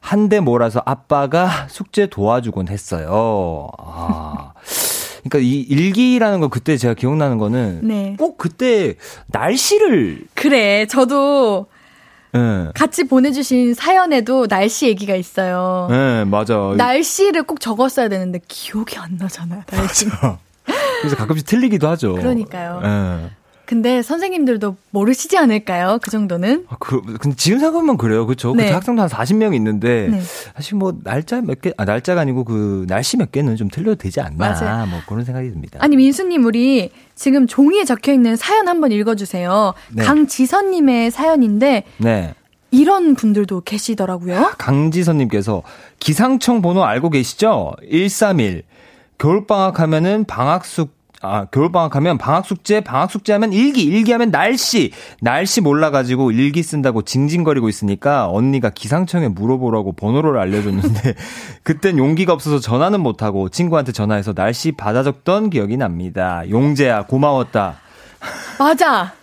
[0.01, 3.69] 한 대 몰아서 아빠가 숙제 도와주곤 했어요.
[3.79, 4.53] 아.
[5.23, 8.15] 그러니까 이 일기라는 거 그때 제가 기억나는 거는 네.
[8.19, 8.97] 꼭 그때
[9.29, 11.67] 날씨를 그래, 저도
[12.35, 12.69] 예.
[12.75, 15.89] 같이 보내주신 사연에도 날씨 얘기가 있어요.
[15.91, 16.75] 예, 맞아.
[16.77, 20.07] 날씨를 꼭 적었어야 되는데 기억이 안 나잖아요, 날씨.
[21.01, 22.15] 그래서 가끔씩 틀리기도 하죠.
[22.15, 22.81] 그러니까요.
[22.85, 23.31] 예.
[23.67, 25.99] 근데 선생님들도 모르시지 않을까요?
[26.03, 26.67] 그 정도는?
[26.69, 28.27] 아, 그, 근데 지금 생각하면 그래요.
[28.27, 28.55] 그쵸?
[28.55, 28.65] 네.
[28.65, 30.21] 그때 학생도 한 40명 있는데, 네.
[30.55, 34.21] 사실 뭐, 날짜 몇 개, 아, 날짜가 아니고 그, 날씨 몇 개는 좀 틀려도 되지
[34.21, 34.51] 않나.
[34.51, 34.87] 맞아요.
[34.87, 35.79] 뭐, 그런 생각이 듭니다.
[35.83, 39.73] 아니, 민수님, 우리 지금 종이에 적혀 있는 사연 한번 읽어주세요.
[39.93, 40.05] 네.
[40.05, 42.35] 강지선님의 사연인데, 네.
[42.71, 44.53] 이런 분들도 계시더라고요.
[44.59, 45.63] 강지선님께서,
[46.01, 47.73] 기상청 번호 알고 계시죠?
[47.91, 48.63] 131.
[49.17, 50.93] 겨울방학 하면은 방학 숙,
[51.27, 54.93] 아, 겨울방학 하면 방학숙제, 방학숙제 하면 일기, 일기 하면 날씨.
[55.23, 61.15] 날씨 몰라가지고 일기 쓴다고 징징거리고 있으니까 언니가 기상청에 물어보라고 번호를 알려줬는데,
[61.65, 66.43] 그땐 용기가 없어서 전화는 못하고 친구한테 전화해서 날씨 받아 적던 기억이 납니다.
[66.51, 67.77] 용재야, 고마웠다.
[68.59, 69.15] 맞아.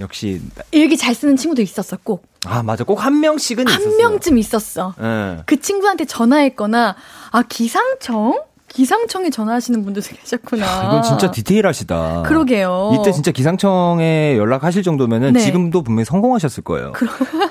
[0.00, 0.40] 역시,
[0.70, 2.26] 일기 잘 쓰는 친구도 있었어, 꼭.
[2.46, 2.82] 아, 맞아.
[2.84, 3.88] 꼭 한 명씩은 있었어요.
[3.88, 4.94] 한 명쯤 있었어.
[5.00, 5.42] 예.
[5.46, 6.96] 그 친구한테 전화했거나,
[7.30, 8.40] 아, 기상청?
[8.72, 10.66] 기상청에 전화하시는 분들도 계셨구나.
[10.66, 12.22] 아, 이건 진짜 디테일하시다.
[12.26, 12.96] 그러게요.
[12.98, 15.40] 이때 진짜 기상청에 연락하실 정도면은 네.
[15.40, 16.92] 지금도 분명히 성공하셨을 거예요.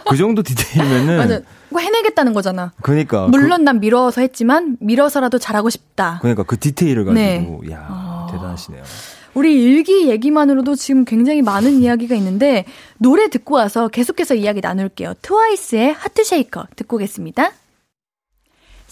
[0.10, 1.18] 그 정도 디테일면은
[1.72, 1.80] 맞아.
[1.80, 2.74] 해내겠다는 거잖아.
[2.82, 6.20] 그러니까 물론 난 미뤄서 했지만, 미뤄서라도 잘하고 싶다.
[6.22, 7.72] 그, 러니까 그 디테일을 가지고 네.
[7.72, 8.28] 야 아.
[8.32, 8.84] 대단하시네요.
[9.34, 12.66] 우리 일기 얘기만으로도 지금 굉장히 많은 이야기가 있는데,
[12.98, 15.14] 노래 듣고 와서 계속해서 이야기 나눌게요.
[15.22, 17.52] 트와이스의 Heart Shaker 듣고 오겠습니다.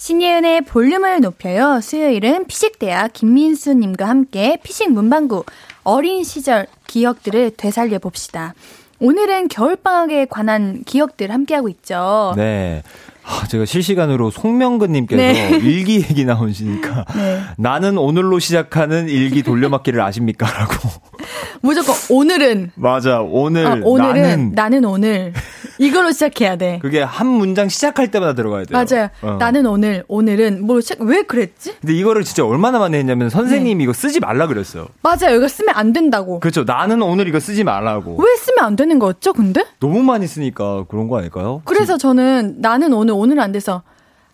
[0.00, 1.78] 신예은의 볼륨을 높여요.
[1.82, 5.44] 수요일은 피식대학 김민수님과 함께 피식 문방구
[5.84, 8.54] 어린 시절 기억들을 되살려 봅시다.
[8.98, 12.32] 오늘은 겨울방학에 관한 기억들 함께하고 있죠.
[12.34, 12.82] 네.
[13.24, 15.58] 아, 제가 실시간으로 송명근님께서 네.
[15.62, 17.42] 일기 얘기 나오시니까 네.
[17.58, 20.50] 나는 오늘로 시작하는 일기 돌려막기를 아십니까?
[20.50, 20.88] 라고
[21.62, 23.20] 무조건 오늘은 맞아.
[23.20, 25.32] 오늘 아, 오늘은 나는 나는, 오늘
[25.78, 26.78] 이걸로 시작해야 돼.
[26.82, 28.84] 그게 한 문장 시작할 때마다 들어가야 돼요.
[28.84, 29.08] 맞아요.
[29.22, 29.36] 어.
[29.38, 31.76] 나는 오늘 오늘은 뭐왜 그랬지?
[31.80, 33.84] 근데 이거를 진짜 얼마나 많이 했냐면 선생님이 네.
[33.84, 34.88] 이거 쓰지 말라 그랬어요.
[35.02, 35.36] 맞아요.
[35.36, 36.40] 이거 쓰면 안 된다고.
[36.40, 36.64] 그렇죠.
[36.64, 38.16] 나는 오늘 이거 쓰지 말라고.
[38.16, 39.32] 왜 쓰면 안 되는 거였죠?
[39.32, 39.64] 근데?
[39.80, 41.62] 너무 많이 쓰니까 그런 거 아닐까요?
[41.64, 43.82] 그래서 저는 나는 오늘 오늘 안 돼서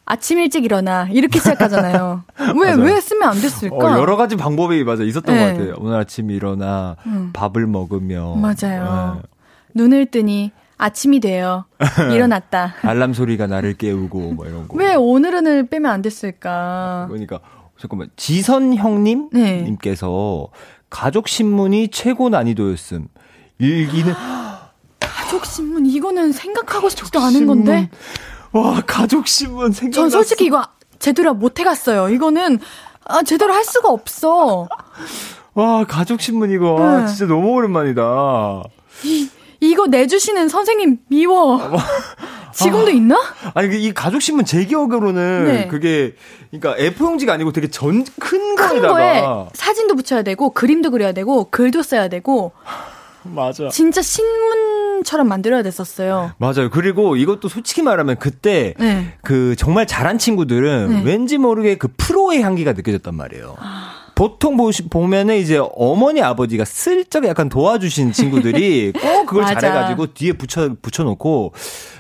[0.09, 2.23] 아침 일찍 일어나 이렇게 시작하잖아요.
[2.63, 2.73] 왜.
[2.75, 3.77] 왜 쓰면 안 됐을까?
[3.77, 5.41] 어, 여러 가지 방법이 맞아 있었던 네.
[5.41, 5.75] 것 같아요.
[5.79, 6.97] 오늘 아침 일어나
[7.33, 9.21] 밥을 먹으며 맞아요.
[9.21, 9.29] 네.
[9.75, 11.65] 눈을 뜨니 아침이 돼요.
[12.13, 12.75] 일어났다.
[12.83, 14.77] 알람 소리가 나를 깨우고 뭐 이런 거.
[14.77, 17.07] 왜 오늘은을 빼면 안 됐을까?
[17.09, 17.41] 그러니까
[17.79, 19.63] 잠깐만 지선 형님 네.
[19.63, 20.49] 님께서
[20.89, 23.09] 가족 신문이 최고 난이도였음.
[23.59, 24.15] 일기는
[25.01, 27.47] 가족 신문 이거는 생각하고 싶지도 않은.
[27.47, 27.91] 건데.
[28.57, 29.95] 와 가족 신문 생각.
[29.95, 30.67] 전 솔직히 이거
[30.99, 32.09] 제대로 못 해갔어요.
[32.09, 32.59] 이거는
[33.05, 34.69] 아, 제대로 할 수가 없어.
[35.55, 37.07] 와 가족 신문 이거 와, 네.
[37.07, 38.63] 진짜 너무 오랜만이다.
[39.05, 39.29] 이,
[39.61, 41.61] 이거 내주시는 선생님 미워.
[42.53, 43.21] 지금도 있나?
[43.53, 45.69] 아니 그이 가족 신문 제 기억으로는 네.
[45.69, 46.15] 그게
[46.51, 52.09] 그러니까 A4용지가 아니고 되게 전큰큰 거에다가 거에 사진도 붙여야 되고 그림도 그려야 되고 글도 써야
[52.09, 52.53] 되고
[53.25, 53.69] 맞아.
[53.69, 56.33] 진짜 신문 처럼 만들어야 됐었어요.
[56.39, 56.71] 맞아요.
[56.71, 59.15] 그리고 이것도 솔직히 말하면 그때 네.
[59.23, 61.03] 그 정말 잘한 친구들은 네.
[61.05, 63.57] 왠지 모르게 그 프로의 향기가 느껴졌단 말이에요.
[63.59, 63.93] 아.
[64.17, 69.45] 보통 보시, 보면은 이제 어머니 아버지가 슬쩍 약간 도와주신 친구들이 꼭 그걸.
[69.45, 71.53] 잘해가지고 뒤에 붙여 붙여놓고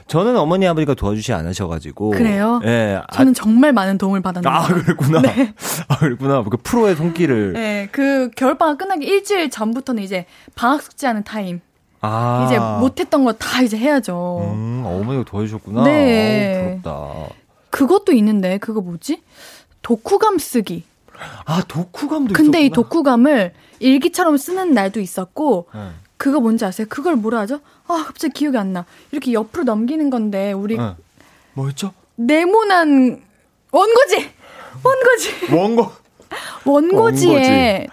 [0.07, 2.61] 저는 어머니 아버지가 도와주지 않으셔가지고 그래요?
[2.65, 3.01] 예.
[3.07, 4.49] 아, 저는 정말 많은 도움을 받았는데.
[4.49, 5.21] 아 그랬구나.
[5.89, 6.43] 아 그랬구나.
[6.45, 7.53] 그 프로의 손길을.
[7.53, 10.25] 네, 그 겨울 방학 끝나기 일주일 전부터는 이제
[10.55, 11.61] 방학 숙제하는 타임.
[12.07, 14.41] 아 이제 못했던 거 다 이제 해야죠.
[14.55, 15.85] 음, 어머니가 도와주셨구나.
[15.85, 16.63] 네.
[16.63, 17.35] 어우, 부럽다.
[17.71, 19.23] 그것도 있는데 그거 뭐지?
[19.83, 20.85] 독후감 쓰기.
[21.45, 22.89] 아 독후감도 근데 이 있었구나.
[22.89, 25.91] 독후감을 일기처럼 쓰는 날도 있었고 네.
[26.17, 26.87] 그거 뭔지 아세요?
[26.89, 27.61] 그걸 뭐라 하죠?
[27.89, 28.85] 아 갑자기 기억이 안 나.
[29.13, 30.93] 이렇게 옆으로 넘기는 건데 우리 네.
[31.55, 31.93] 뭐였죠?
[32.17, 33.23] 네모난
[33.73, 34.31] 원고지.
[34.83, 35.55] 원고지.
[35.55, 35.91] 원고.
[36.65, 37.87] 원고지에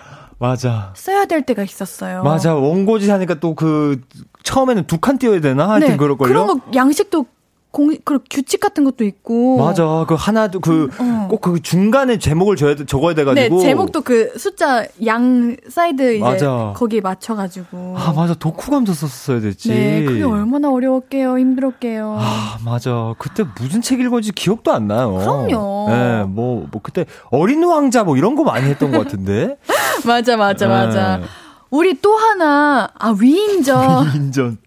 [0.48, 0.92] 맞아.
[0.98, 2.22] 써야 될 때가 있었어요.
[2.24, 2.54] 맞아.
[2.54, 4.02] 원고지 하니까 또 그
[4.44, 5.70] 처음에는 두 칸 띄워야 되나?
[5.70, 6.28] 하여튼 네, 그럴 걸요.
[6.28, 7.26] 그런 거 양식도
[7.74, 9.58] 공, 그 규칙 같은 것도 있고.
[9.58, 10.06] 맞아.
[10.08, 11.28] 그 하나도 그 어.
[11.28, 13.62] 꼭그 중간에 제목을 줘야 돼- 적어야 돼 네, 가지고.
[13.62, 16.74] 제목도 그 숫자 양 사이드 이제 맞아.
[16.76, 17.96] 거기에 맞춰가지고.
[17.98, 18.36] 아, 맞아.
[18.36, 19.70] 독후감도 썼었어야 됐지.
[19.70, 22.16] 네, 그게 얼마나 어려웠게요, 힘들었게요.
[22.20, 23.16] 아, 맞아.
[23.18, 25.16] 그때 무슨 책 읽었는지 기억도 안 나요.
[25.18, 25.88] 그럼요.
[25.90, 29.58] 네, 뭐, 뭐, 그때 어린 왕자 뭐 이런 거 많이 했던 것 같은데.
[30.06, 31.18] 맞아, 맞아, 맞아.
[31.18, 31.24] 네.
[31.72, 34.06] 우리 또 하나, 아, 위인전.
[34.14, 34.58] 위인전.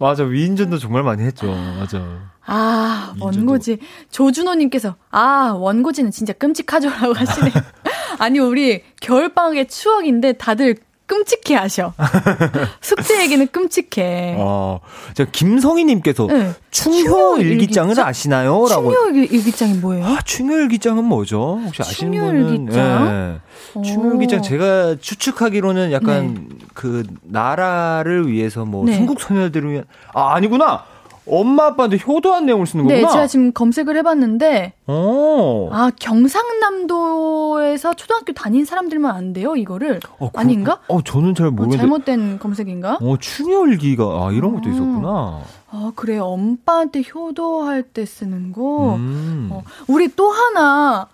[0.00, 0.24] 맞아.
[0.24, 1.46] 위인전도 정말 많이 했죠.
[1.78, 2.02] 맞아.
[2.46, 3.24] 아, 위인전도.
[3.38, 3.78] 원고지.
[4.10, 7.52] 조준호님께서, 아, 원고지는 진짜 끔찍하죠라고 하시네요.
[8.18, 10.76] 아니, 우리 겨울방학의 추억인데 다들
[11.14, 11.92] 끔찍해 하셔.
[12.80, 14.36] 숙제 얘기는 끔찍해.
[14.38, 14.78] 어,
[15.14, 16.52] 자, 김성희님께서 네.
[16.70, 18.06] 충효 일기장을 일기장?
[18.06, 18.64] 아시나요?
[18.68, 18.92] 라고.
[18.94, 20.04] 충효 일기- 일기장이 뭐예요?
[20.06, 21.60] 아, 충효 일기장은 뭐죠?
[21.64, 22.48] 혹시 아시는 충효 분은?
[22.62, 23.40] 일기장?
[23.74, 23.82] 네.
[23.82, 26.66] 충효 일기장 제가 추측하기로는 약간 네.
[26.74, 28.94] 그 나라를 위해서 뭐 네.
[28.94, 29.84] 순국 소녀들을 위한
[30.14, 30.84] 아 아니구나.
[31.30, 33.12] 엄마 아빠한테 효도한 내용을 쓰는 네, 거구나.
[33.12, 35.68] 제가 지금 검색을 해봤는데, 어.
[35.72, 40.00] 아, 경상남도에서 초등학교 다닌 사람들만 안 돼요, 이거를?
[40.18, 40.80] 어, 그- 아닌가?
[40.88, 41.78] 어, 저는 잘 어, 모르겠는데.
[41.78, 42.98] 잘못된 검색인가?
[43.00, 44.72] 어, 충혈기가 아 이런 것도 음.
[44.74, 45.40] 있었구나.
[45.70, 46.18] 아, 그래.
[46.18, 48.94] 엄빠한테 효도할 때 쓰는 거.
[48.96, 49.48] 음.
[49.52, 51.06] 어, 우리 또 하나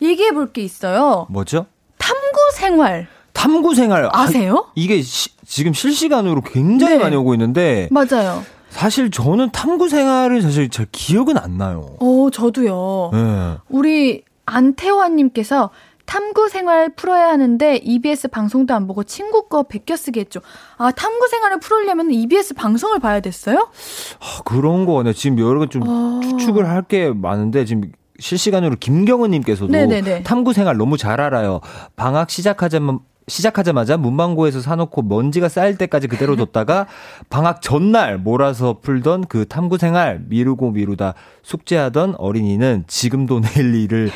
[0.00, 1.26] 얘기해 볼 게 있어요.
[1.30, 1.66] 뭐죠?
[1.98, 2.16] 탐구
[2.54, 3.08] 생활.
[3.32, 4.66] 탐구 생활 아, 아세요?
[4.74, 7.02] 이게 시- 지금 실시간으로 굉장히 네.
[7.02, 8.42] 많이 오고 있는데 맞아요.
[8.70, 11.96] 사실 저는 탐구 생활을 사실 잘 기억은 안 나요.
[12.00, 13.10] 어, 저도요.
[13.12, 13.56] 네.
[13.68, 15.70] 우리 안태환님께서
[16.06, 20.40] 탐구 생활 풀어야 하는데 EBS 방송도 안 보고 친구 거 베껴 쓰게 했죠.
[20.78, 23.68] 아, 탐구 생활을 풀으려면 EBS 방송을 봐야 됐어요?
[24.20, 25.12] 아, 그런 거네.
[25.12, 26.20] 지금 여러 가지 좀 아.
[26.22, 29.70] 추측을 할 게 많은데 지금 실시간으로 김경은님께서도.
[30.24, 31.60] 탐구 생활 너무 잘 알아요.
[31.96, 32.98] 방학 시작하자마
[33.28, 36.86] 시작하자마자 문방구에서 사놓고 먼지가 쌓일 때까지 그대로 뒀다가
[37.30, 44.10] 방학 전날 몰아서 풀던 그 탐구 생활 미루고 미루다 숙제하던 어린이는 지금도 내일 일을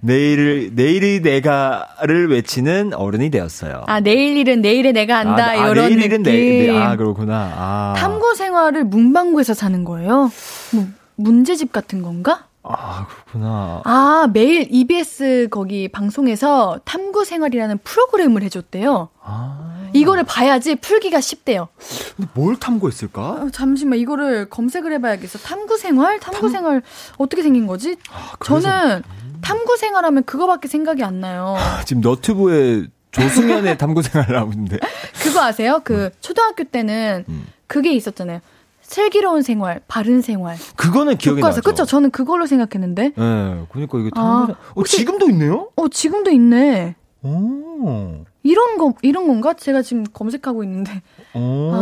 [0.00, 3.84] 내일을 내일이 내가를 외치는 어른이 되었어요.
[3.86, 5.48] 아, 내일 일은 내일에 내가 안다.
[5.50, 6.02] 아, 이런 내일 느낌.
[6.02, 7.52] 일은 내, 내- 아 그렇구나.
[7.56, 7.94] 아.
[7.96, 10.30] 탐구 생활을 문방구에서 사는 거예요?
[10.72, 12.47] 뭐 문제집 같은 건가?
[12.70, 13.80] 아 그렇구나.
[13.84, 19.08] 아, 매일 EBS 거기 방송에서 탐구 생활이라는 프로그램을 해줬대요.
[19.22, 19.88] 아.
[19.94, 21.68] 이거를 봐야지 풀기가 쉽대요.
[22.16, 23.22] 근데 뭘 탐구했을까?
[23.22, 25.38] 어, 잠시만, 이거를 검색을 해봐야겠어.
[25.38, 26.20] 탐구 생활?
[26.20, 26.82] 탐구 생활
[27.16, 27.96] 어떻게 생긴 거지?
[28.38, 29.02] 그래서- 저는
[29.40, 31.56] 탐구 생활 하면 그거밖에 생각이 안 나요.
[31.86, 34.76] 지금 너튜브에 조승연의 탐구 생활 나오는데.
[35.22, 35.80] 그거 아세요?
[35.84, 37.46] 그 초등학교 때는 음.
[37.66, 38.40] 그게 있었잖아요.
[38.88, 40.56] 슬기로운 생활, 바른 생활.
[40.76, 41.70] 그거는 기억이 교과서 나죠.
[41.70, 41.84] 그쵸?
[41.84, 43.04] 저는 그걸로 생각했는데.
[43.16, 44.50] 예, 그러니까 이게 아, 생활.
[44.50, 45.68] 어, 혹시- 지금도 있네요?
[45.76, 46.96] 어, 지금도 있네.
[47.22, 48.24] 오.
[48.42, 49.52] 이런 거, 이런 건가?
[49.52, 51.02] 제가 지금 검색하고 있는데.
[51.34, 51.70] 오.
[51.74, 51.76] 아.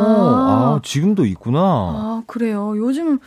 [0.76, 1.60] 아, 지금도 있구나.
[1.60, 2.74] 아, 그래요.
[2.76, 3.20] 요즘,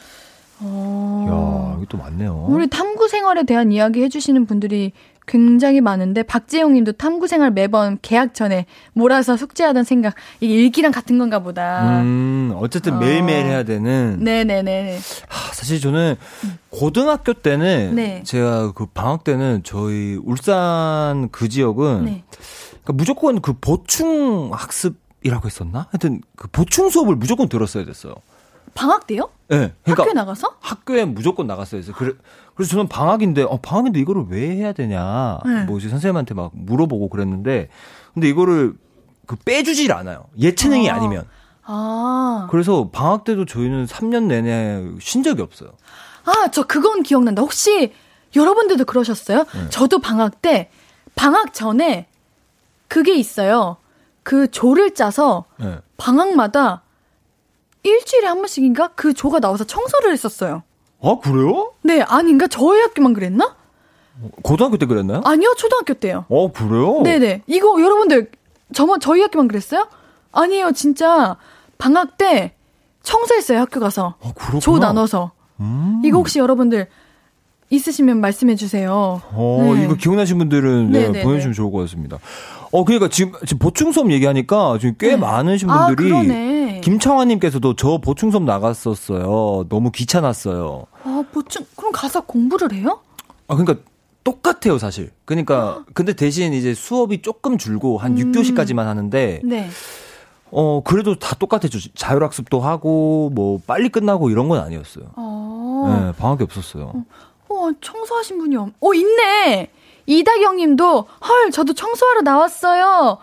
[0.62, 1.76] 어.
[1.80, 2.46] 야, 또 많네요.
[2.50, 4.92] 우리 탐구 생활에 대한 이야기 해주시는 분들이
[5.26, 11.20] 굉장히 많은데, 박재용 님도 탐구 생활 매번 계약 전에 몰아서 숙제하던 생각, 이게 일기랑 같은
[11.20, 12.02] 건가 보다.
[12.02, 12.98] 음, 어쨌든 아.
[13.00, 14.18] 매일매일 해야 되는.
[14.22, 14.98] 네네네.
[15.28, 16.16] 하, 사실 저는
[16.72, 18.24] 고등학교 때는 네.
[18.26, 22.24] 제가 그 방학 때는 저희 울산 그 지역은 네.
[22.84, 25.88] 그러니까 무조건 그 보충 학습이라고 했었나?
[25.92, 28.16] 하여튼 그 보충 수업을 무조건 들었어야 됐어요.
[28.74, 29.30] 방학 때요?
[29.52, 29.58] 예.
[29.58, 30.56] 네, 그러니까 학교에 나가서?
[30.60, 31.96] 학교에 무조건 나갔어야 됐어요.
[31.96, 32.14] 그래,
[32.56, 35.40] 그래 서 저는 방학인데, 어, 방학인데 이거를 왜 해야 되냐.
[35.46, 35.64] 네.
[35.64, 37.70] 뭐 이제 선생님한테 막 물어보고 그랬는데,
[38.14, 38.76] 근데 이거를
[39.26, 40.26] 그 빼주질 않아요.
[40.40, 40.96] 예체능이 아.
[40.96, 41.00] 아.
[41.00, 41.26] 니면
[41.64, 42.48] 아.
[42.50, 45.72] 그래서 방학 때도 저희는 3년 내내 쉰 적이 없어요.
[46.26, 47.42] 아, 저 그건 기억난다.
[47.42, 47.94] 혹시
[48.36, 49.46] 여러분들도 그러셨어요?
[49.54, 49.70] 네.
[49.70, 50.70] 저도 방학 때,
[51.16, 52.08] 방학 전에
[52.88, 53.78] 그게 있어요.
[54.24, 55.78] 그 조를 짜서 네.
[55.98, 56.82] 방학마다
[57.90, 60.64] 일주일에 한 번씩인가 그 조가 나와서 청소를 했었어요.
[61.02, 61.72] 아, 그래요?
[61.84, 62.48] 네, 아닌가?
[62.48, 63.56] 저희 학교만 그랬나?
[64.44, 65.22] 고등학교 때 그랬나요?
[65.24, 66.26] 아니요, 초등학교 때요.
[66.30, 67.02] 어, 그래요?
[67.04, 67.44] 네네.
[67.48, 68.30] 이거 여러분들,
[68.74, 69.88] 저만, 저희 학교만 그랬어요?
[70.32, 71.38] 아니에요, 진짜.
[71.78, 72.54] 방학 때
[73.04, 74.16] 청소했어요, 학교 가서.
[74.22, 74.60] 아.
[74.60, 75.32] 조 나눠서.
[75.62, 76.02] 음.
[76.04, 76.88] 이거 혹시 여러분들
[77.70, 79.22] 있으시면 말씀해 주세요.
[79.32, 79.86] 어, 네.
[79.86, 81.24] 이거 기억나신 분들은 네, 네네네.
[81.24, 82.18] 보내주시면 좋을 것 같습니다.
[82.72, 85.18] 어, 그러니까 지금, 지금 보충 수업 얘기하니까 지금 꽤 네.
[85.18, 86.24] 많으신 아, 분들이 그러
[86.80, 86.82] 네.
[86.82, 89.66] 김창환님께서도 저 보충 수업 나갔었어요.
[89.70, 90.86] 너무 귀찮았어요.
[91.04, 93.02] 아, 보충, 그럼 가서 공부를 해요?
[93.48, 93.84] 아, 그러니까
[94.24, 95.12] 똑같아요, 사실.
[95.26, 98.32] 그러니까 근데 대신 이제 수업이 조금 줄고 한 음.
[98.32, 99.70] 6교시까지만 하는데 네.
[100.52, 101.80] 어, 그래도 다 똑같았죠.
[101.96, 105.06] 자율학습도 하고 뭐 빨리 끝나고 이런 건 아니었어요.
[105.16, 107.06] 어, 네, 방학이 없었어요.
[107.50, 109.72] 어, 청소하신 분이 없, 어, 있네!
[110.06, 113.20] 이다경 님도, 헐, 저도 청소하러 나왔어요.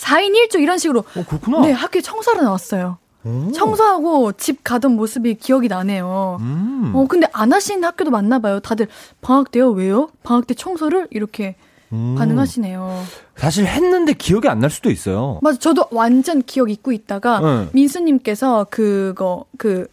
[0.00, 1.00] 4인 1조 이런 식으로.
[1.00, 1.60] 어, 그렇구나.
[1.60, 2.98] 네, 학교에 청소하러 나왔어요.
[3.24, 3.52] 오.
[3.52, 6.38] 청소하고 집 가던 모습이 기억이 나네요.
[6.40, 6.92] 음.
[6.94, 8.60] 어, 근데 안 하시는 학교도 많나 봐요.
[8.60, 8.88] 다들
[9.20, 9.70] 방학 때요?
[9.70, 10.08] 왜요?
[10.22, 11.08] 방학 때 청소를?
[11.10, 11.56] 이렇게
[11.92, 12.14] 음.
[12.16, 13.02] 반응하시네요.
[13.36, 15.38] 사실 했는데 기억이 안 날 수도 있어요.
[15.42, 17.68] 맞아, 저도 완전 기억 잊고 있다가 네.
[17.72, 19.86] 민수님께서 그거 그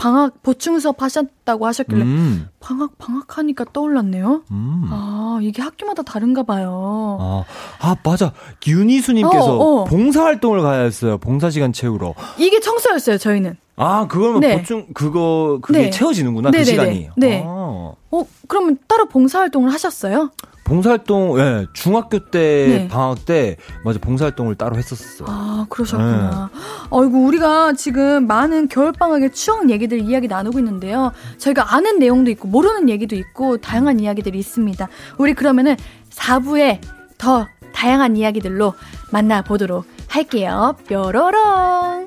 [0.00, 2.48] 방학 보충 수업 하셨다고 하셨길래 음.
[2.58, 4.42] 방학 방학하니까 떠올랐네요.
[4.50, 4.88] 음.
[4.90, 7.18] 아 이게 학교마다 다른가 봐요.
[7.20, 7.44] 아,
[7.80, 8.32] 아, 맞아.
[8.66, 9.84] 윤희수님께서 어, 어.
[9.84, 11.18] 봉사 활동을 가야 했어요.
[11.18, 12.14] 봉사 시간 채우러.
[12.38, 13.58] 이게 청소였어요 저희는.
[13.76, 14.58] 아, 그거면 네.
[14.58, 15.90] 보충, 그거, 그게 네.
[15.90, 16.64] 채워지는구나, 네네네.
[16.64, 17.08] 그 시간이.
[17.16, 17.42] 네.
[17.46, 17.92] 아.
[18.12, 20.30] 어 그러면 따로 봉사 활동을 하셨어요?
[20.70, 22.88] 봉사활동, 예, 중학교 때, 네.
[22.88, 25.26] 방학 때, 맞아, 봉사활동을 따로 했었어요.
[25.28, 26.48] 아 그러셨구나.
[26.90, 31.10] 어이구 우리가 지금 많은 겨울 방학의 추억 얘기들 이야기 나누고 있는데요.
[31.38, 34.88] 저희가 아는 내용도 있고 모르는 얘기도 있고 다양한 이야기들이 있습니다.
[35.18, 35.76] 우리 그러면은
[36.10, 36.78] 4부에
[37.18, 38.74] 더 다양한 이야기들로
[39.10, 40.76] 만나보도록 할게요.
[40.86, 42.06] 뾰로롱.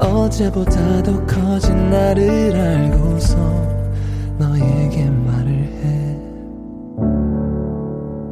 [0.00, 3.36] 어제보다 더 커진 나를 알고서
[4.38, 6.18] 너에게 말을 해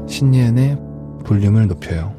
[0.08, 0.78] 신예은의
[1.24, 2.14] 볼륨을 높여요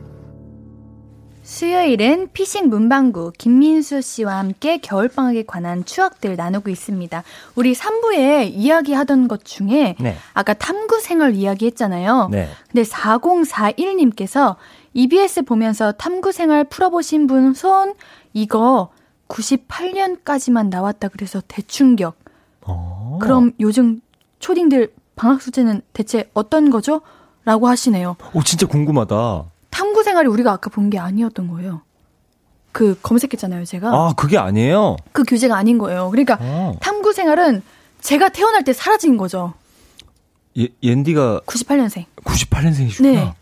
[1.45, 7.23] 수요일은 피식 문방구 김민수 씨와 함께 겨울방학에 관한 추억들 나누고 있습니다.
[7.53, 10.15] 우리 3부에 이야기하던 것 중에 네.
[10.33, 12.29] 아까 탐구 생활 이야기 했잖아요.
[12.31, 12.49] 네.
[12.71, 14.55] 근데 4041님께서
[14.95, 17.93] EBS 보면서 탐구 생활 풀어보신 분 손,
[18.33, 18.89] 이거
[19.27, 22.15] 98년까지만 나왔다 그래서 대충격.
[22.61, 23.19] 어.
[23.21, 24.01] 그럼 요즘
[24.39, 27.01] 초딩들 방학 숙제는 대체 어떤 거죠?
[27.45, 28.17] 라고 하시네요.
[28.33, 29.45] 오, 진짜 궁금하다.
[29.69, 31.81] 탐구 생활이 우리가 아까 본 게 아니었던 거예요.
[32.71, 33.89] 그 검색했잖아요, 제가.
[33.89, 34.97] 아, 그게 아니에요?
[35.13, 36.09] 그 교재가 아닌 거예요.
[36.09, 36.75] 그러니까 어.
[36.81, 37.61] 탐구 생활은
[38.01, 39.53] 제가 태어날 때 사라진 거죠.
[40.57, 42.05] 예, 옌디가 98년생.
[42.23, 43.01] 98년생이시구나.
[43.01, 43.33] 네.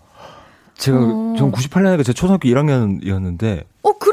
[0.78, 1.36] 제가, 어.
[1.38, 4.13] 전 98년이니까 제가 초등학교 1학년이었는데, 어, 그러면은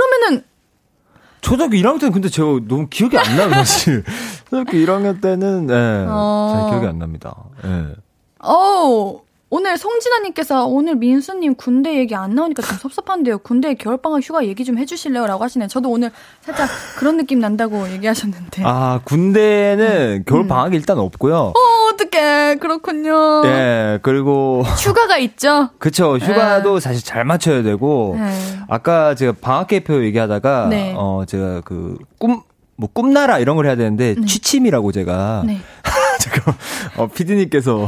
[1.41, 4.05] 초등학교 1학년 때는 근데 제가 너무 기억이 안 나요, 사실.
[4.45, 6.53] 초등학교 1학년 때는 네, 어.
[6.55, 7.35] 잘 기억이 안 납니다.
[7.63, 7.95] 네.
[8.43, 9.21] 어
[9.53, 13.39] 오늘 송진아님께서 오늘 민수님 군대 얘기 안 나오니까 좀 섭섭한데요.
[13.39, 15.27] 군대 겨울방학 휴가 얘기 좀 해주실래요?
[15.27, 15.67] 라고 하시네요.
[15.67, 18.63] 저도 오늘 살짝 그런 느낌 난다고 얘기하셨는데.
[18.65, 21.35] 아 군대는 겨울 방학이 일단 없고요.
[21.37, 21.53] 어,
[21.93, 22.57] 어떡해.
[22.61, 23.43] 그렇군요.
[23.45, 25.71] 예 그리고 휴가가 있죠?
[25.79, 28.33] 그쵸 휴가도 사실 잘 맞춰야 되고 네.
[28.69, 30.95] 아까 제가 방학 개표 얘기하다가 네.
[30.97, 32.43] 어 제가 그 꿈
[32.81, 35.59] 뭐 꿈나라 이런 걸 해야 되는데 취침이라고 제가 네.
[36.21, 36.55] 잠깐
[36.97, 37.87] 어 피디님께서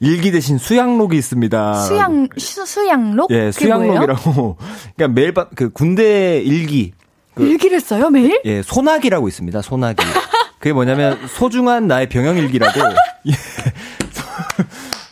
[0.00, 1.74] 일기 대신 수양록이 있습니다.
[1.86, 3.30] 수양, 수, 수양록?
[3.30, 3.50] 예?
[3.52, 4.56] 수양록이라고
[4.96, 6.92] 그러니까 매일 밤 그 군대 일기
[7.34, 8.40] 그 일기를 써요, 매일?
[8.44, 9.62] 예 소나기라고 있습니다.
[9.62, 10.04] 소나기
[10.58, 12.78] 그게 뭐냐면 소중한 나의 병영 일기라고
[13.26, 14.64] 예, 소-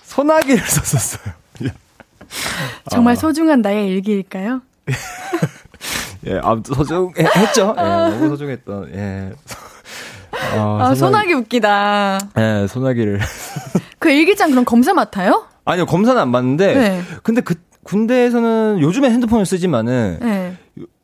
[0.04, 1.32] 소나기를 썼었어요.
[1.64, 1.68] 예.
[2.90, 4.60] 정말 소중한 나의 일기일까요?
[6.26, 7.74] 예, 아무튼 소중했죠.
[7.78, 9.32] 예, 너무 소중했던, 예.
[10.56, 12.18] 아, 소나기 웃기다.
[12.38, 13.20] 예, 소나기를.
[13.98, 15.46] 그 일기장 그럼 검사 맡아요?
[15.64, 17.02] 아니요, 검사는 안 받는데, 네.
[17.22, 20.56] 근데 그, 군대에서는 요즘에 핸드폰을 쓰지만은, 네.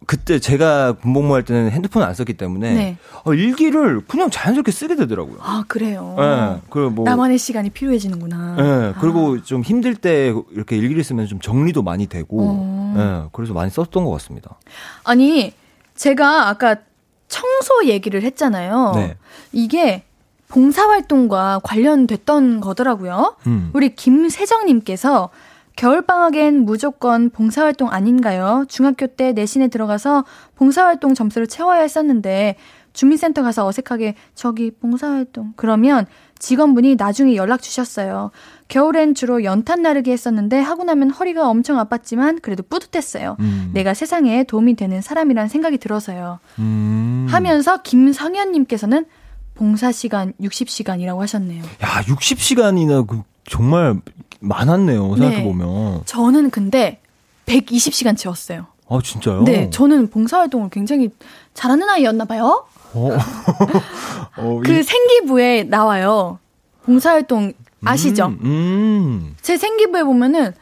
[0.06, 2.96] 그때 제가 군복무 할 때는 핸드폰을 안 썼기 때문에, 네.
[3.24, 5.38] 어, 일기를 그냥 자연스럽게 쓰게 되더라고요.
[5.40, 6.14] 아, 그래요.
[6.18, 8.56] 예, 그리고 뭐, 나만의 시간이 필요해지는구나.
[8.58, 12.94] 예, 그리고 좀 힘들 때 이렇게 일기를 쓰면 좀 정리도 많이 되고, 어.
[12.96, 14.58] 예, 그래서 많이 썼던 것 같습니다.
[15.04, 15.52] 아니,
[15.94, 16.76] 제가 아까
[17.28, 18.92] 청소 얘기를 했잖아요.
[18.96, 19.16] 네.
[19.52, 20.04] 이게
[20.48, 23.36] 봉사활동과 관련됐던 거더라고요.
[23.46, 23.70] 음.
[23.72, 25.30] 우리 김세정님께서
[25.76, 28.64] 겨울방학엔 무조건 봉사활동 아닌가요?
[28.68, 32.56] 중학교 때 내신에 들어가서 봉사활동 점수를 채워야 했었는데
[32.92, 36.06] 주민센터 가서 어색하게 저기 봉사활동 그러면
[36.38, 38.30] 직원분이 나중에 연락 주셨어요.
[38.68, 43.36] 겨울엔 주로 연탄 나르기 했었는데 하고 나면 허리가 엄청 아팠지만 그래도 뿌듯했어요.
[43.40, 43.70] 음.
[43.74, 46.38] 내가 세상에 도움이 되는 사람이란 생각이 들어서요.
[46.58, 47.26] 음.
[47.30, 49.06] 하면서 김성현님께서는
[49.54, 51.62] 봉사 시간 60시간이라고 하셨네요.
[51.62, 54.00] 야, 60시간이나 그 정말
[54.40, 55.16] 많았네요.
[55.16, 56.02] 생각해 보면.
[56.06, 57.00] 저는 근데
[57.46, 58.66] 120시간 채웠어요.
[58.88, 59.44] 아, 진짜요?
[59.44, 61.10] 네, 저는 봉사활동을 굉장히
[61.54, 62.66] 잘하는 아이였나 봐요.
[62.94, 63.10] 어.
[64.38, 66.38] 어, 그 이- 생기부에 나와요.
[66.84, 67.52] 봉사활동
[67.84, 68.26] 아시죠?
[68.26, 69.36] 음, 음.
[69.42, 70.52] 제 생기부에 보면은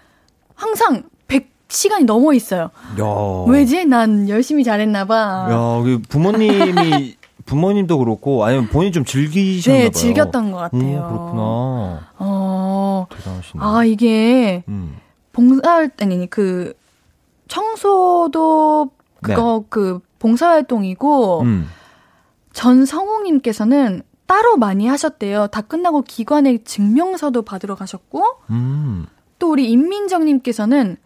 [0.55, 2.71] 항상 100시간이 넘어 있어요.
[3.01, 3.05] 야.
[3.49, 3.85] 왜지?
[3.87, 5.49] 난 열심히 잘했나 봐.
[5.51, 7.17] 야, 그 부모님이,
[7.47, 9.85] 부모님도 그렇고, 아니면 본인 좀 즐기셨나 봐요.
[9.87, 10.81] 네, 즐겼던 것 같아요.
[10.81, 12.09] 음, 그렇구나.
[12.19, 13.63] 어, 대단하시네.
[13.65, 14.97] 아, 이게 음.
[15.33, 16.75] 봉사활, 아니, 그,
[17.49, 18.91] 청소도
[19.23, 21.69] 그거 그 봉사활동이고, 음.
[22.53, 25.49] 전성웅님께서는 따로 많이 하셨대요.
[25.49, 29.07] 다 끝나고 기관의 증명서도 받으러 가셨고, 음.
[29.39, 30.97] 또 우리 임민정님께서는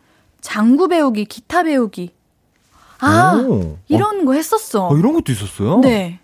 [0.40, 2.14] 장구 배우기, 기타 배우기.
[3.00, 3.78] 아, 오.
[3.88, 4.88] 이런 거 했었어.
[4.88, 5.80] 어, 이런 것도 있었어요?
[5.80, 6.20] 네.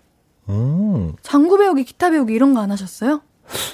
[0.47, 1.11] 오.
[1.21, 3.21] 장구 배우기, 기타 배우기 이런 거 안 하셨어요?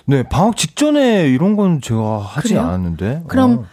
[0.05, 2.61] 네, 방학 직전에 이런 건 제가 하지 그래요?
[2.61, 3.23] 않았는데.
[3.27, 3.65] 그럼 어.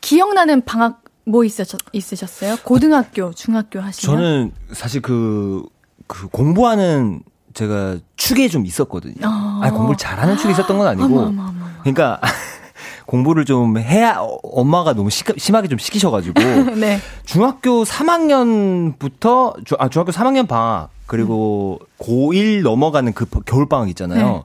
[0.00, 2.56] 기억나는 방학 뭐 있으셨, 있으셨어요?
[2.64, 4.16] 고등학교, 중학교 하시면?
[4.18, 5.62] 저는 사실 그,
[6.10, 7.22] 그 공부하는
[7.54, 9.14] 제가 축에 좀 있었거든요.
[9.22, 9.60] 아.
[9.62, 11.04] 아니, 공부를 잘하는 축이 있었던 건 아니고.
[11.04, 11.66] 어머, 어머, 어머.
[11.82, 12.20] 그러니까
[13.06, 16.40] 공부를 좀 해야 어, 엄마가 너무 시, 심하게 좀 시키셔가지고
[16.80, 16.98] 네.
[17.24, 24.26] 중학교 3학년부터 주, 아 중학교 3학년 방학 그리고 고1 넘어가는 그 겨울 방학 있잖아요.
[24.26, 24.42] 네.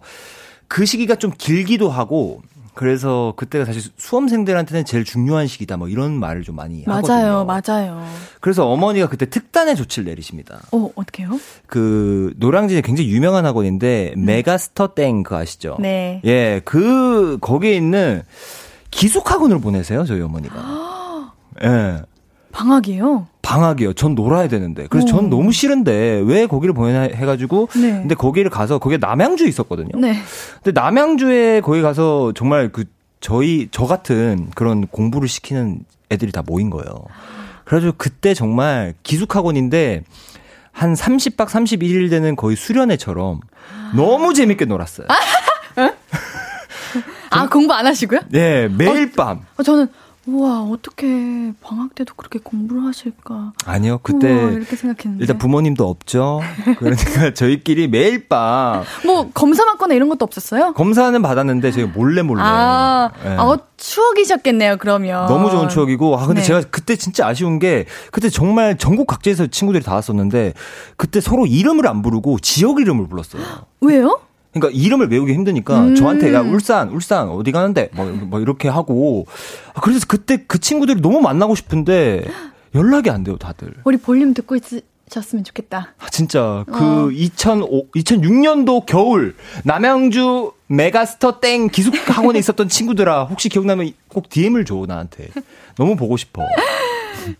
[0.67, 2.43] 그 시기가 좀 길기도 하고
[2.75, 7.45] 그래서 그때가 사실 수험생들한테는 제일 중요한 시기다 뭐 이런 말을 좀 많이 맞아요, 하거든요.
[7.45, 8.07] 맞아요.
[8.41, 10.59] 그래서 어머니가 그때 특단의 조치를 내리십니다.
[10.71, 11.39] 어, 어떡해요?
[11.65, 15.77] 그 노량진에 굉장히 유명한 학원인데 메가스터 땡 그거 아시죠?
[15.79, 16.21] 네.
[16.25, 18.23] 예, 그 거기에 있는
[18.91, 21.33] 기숙 학원을 보내세요, 저희 어머니가.
[21.63, 22.01] 예.
[22.55, 23.27] 방학이에요?
[23.41, 23.93] 방학이요.
[23.93, 24.87] 전 놀아야 되는데.
[24.89, 25.27] 그래서 전 오.
[25.27, 27.67] 너무 싫은데 왜 거기를 보내나 해가지고.
[27.75, 27.91] 네.
[27.91, 29.89] 근데 거기를 가서 거기에 남양주에 있었거든요.
[29.99, 30.15] 네.
[30.63, 32.85] 근데 남양주에 거기 가서 정말 그
[33.19, 35.79] 저희 저 같은 그런 공부를 시키는
[36.11, 36.85] 애들이 다 모인 거예요.
[37.65, 40.03] 그래가지고 그때 정말 기숙학원인데
[40.71, 43.41] 한 30박 31일 되는 거의 수련회처럼
[43.95, 45.07] 너무 재밌게 놀았어요.
[47.31, 48.21] 아, 공부 안 하시고요?
[48.33, 49.41] 예, 매일 밤.
[49.57, 49.87] 어, 저는,
[50.27, 53.53] 우와, 어떻게 방학 때도 그렇게 공부를 하실까.
[53.65, 55.23] 아니요, 그때 우와, 이렇게 생각했는데.
[55.23, 56.41] 일단 부모님도 없죠.
[56.79, 60.73] 그러니까 저희끼리 매일 밤 뭐, 검사 받거나 이런 것도 없었어요?
[60.73, 62.41] 검사는 받았는데 저희 몰래 몰래.
[62.43, 63.29] 아, 예.
[63.37, 65.27] 아, 추억이셨겠네요, 그러면.
[65.27, 66.47] 너무 좋은 추억이고, 아, 근데 네.
[66.47, 70.53] 제가 그때 진짜 아쉬운 게, 그때 정말 전국 각지에서 친구들이 다 왔었는데,
[70.97, 73.43] 그때 서로 이름을 안 부르고 지역 이름을 불렀어요.
[73.81, 74.19] 왜요?
[74.55, 75.95] 그러니까 이름을 외우기 힘드니까, 음.
[75.95, 77.89] 저한테, 야, 울산, 울산, 어디 가는데?
[77.93, 79.25] 뭐, 뭐 이렇게 하고,
[79.73, 82.25] 아, 그래서 그때 그 친구들이 너무 만나고 싶은데,
[82.73, 83.73] 연락이 안 돼요, 다들.
[83.83, 84.63] 우리 볼륨 듣고 있,
[85.09, 85.93] 졌으면 좋겠다.
[85.99, 86.65] 아, 진짜 어.
[86.65, 94.65] 그 2005, 2006년도 겨울 남양주 메가스터 땡 기숙 학원에 있었던 친구들아 혹시 기억나면 꼭 DM을
[94.65, 95.29] 줘 나한테
[95.77, 96.41] 너무 보고 싶어.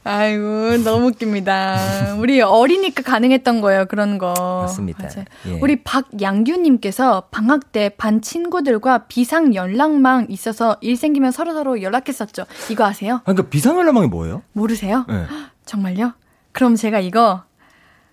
[0.04, 2.16] 아이고, 너무 웃깁니다.
[2.18, 4.34] 우리 어리니까 가능했던 거예요, 그런 거.
[4.62, 5.08] 맞습니다.
[5.48, 5.60] 예.
[5.62, 12.46] 우리 박양규님께서 방학 때 반 친구들과 비상 연락망 있어서 일 생기면 서로 서로 연락했었죠.
[12.72, 13.16] 이거 아세요?
[13.18, 14.42] 아, 그러니까 비상 연락망이 뭐예요?
[14.54, 15.06] 모르세요?
[15.08, 15.26] 네.
[15.66, 16.14] 정말요?
[16.52, 17.44] 그럼 제가 이거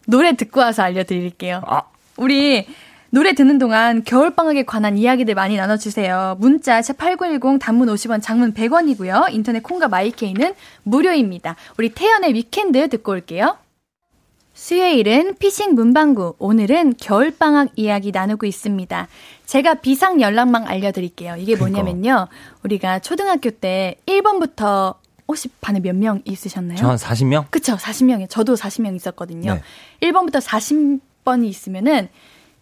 [0.06, 1.62] 노래 듣고 와서 알려드릴게요.
[1.66, 1.82] 아.
[2.16, 2.66] 우리
[3.10, 6.36] 노래 듣는 동안 겨울방학에 관한 이야기들 많이 나눠주세요.
[6.40, 9.32] 문자 샵8910 단문 50원 장문 100원이고요.
[9.34, 11.56] 인터넷 콩과 마이케이는 무료입니다.
[11.76, 13.58] 우리 태연의 위켄드 듣고 올게요.
[14.54, 16.36] 수요일은 피싱 문방구.
[16.38, 19.08] 오늘은 겨울방학 이야기 나누고 있습니다.
[19.44, 21.36] 제가 비상 연락망 알려드릴게요.
[21.36, 21.82] 이게 그러니까.
[21.82, 22.28] 뭐냐면요.
[22.62, 24.94] 우리가 초등학교 때 1번부터
[25.28, 26.76] 혹시 반에 몇 명 있으셨나요?
[26.78, 27.50] 저 한 40명?
[27.50, 28.28] 그쵸, 40명이.
[28.28, 29.54] 저도 40명 있었거든요.
[29.54, 29.62] 네.
[30.08, 32.08] 1번부터 40번이 있으면은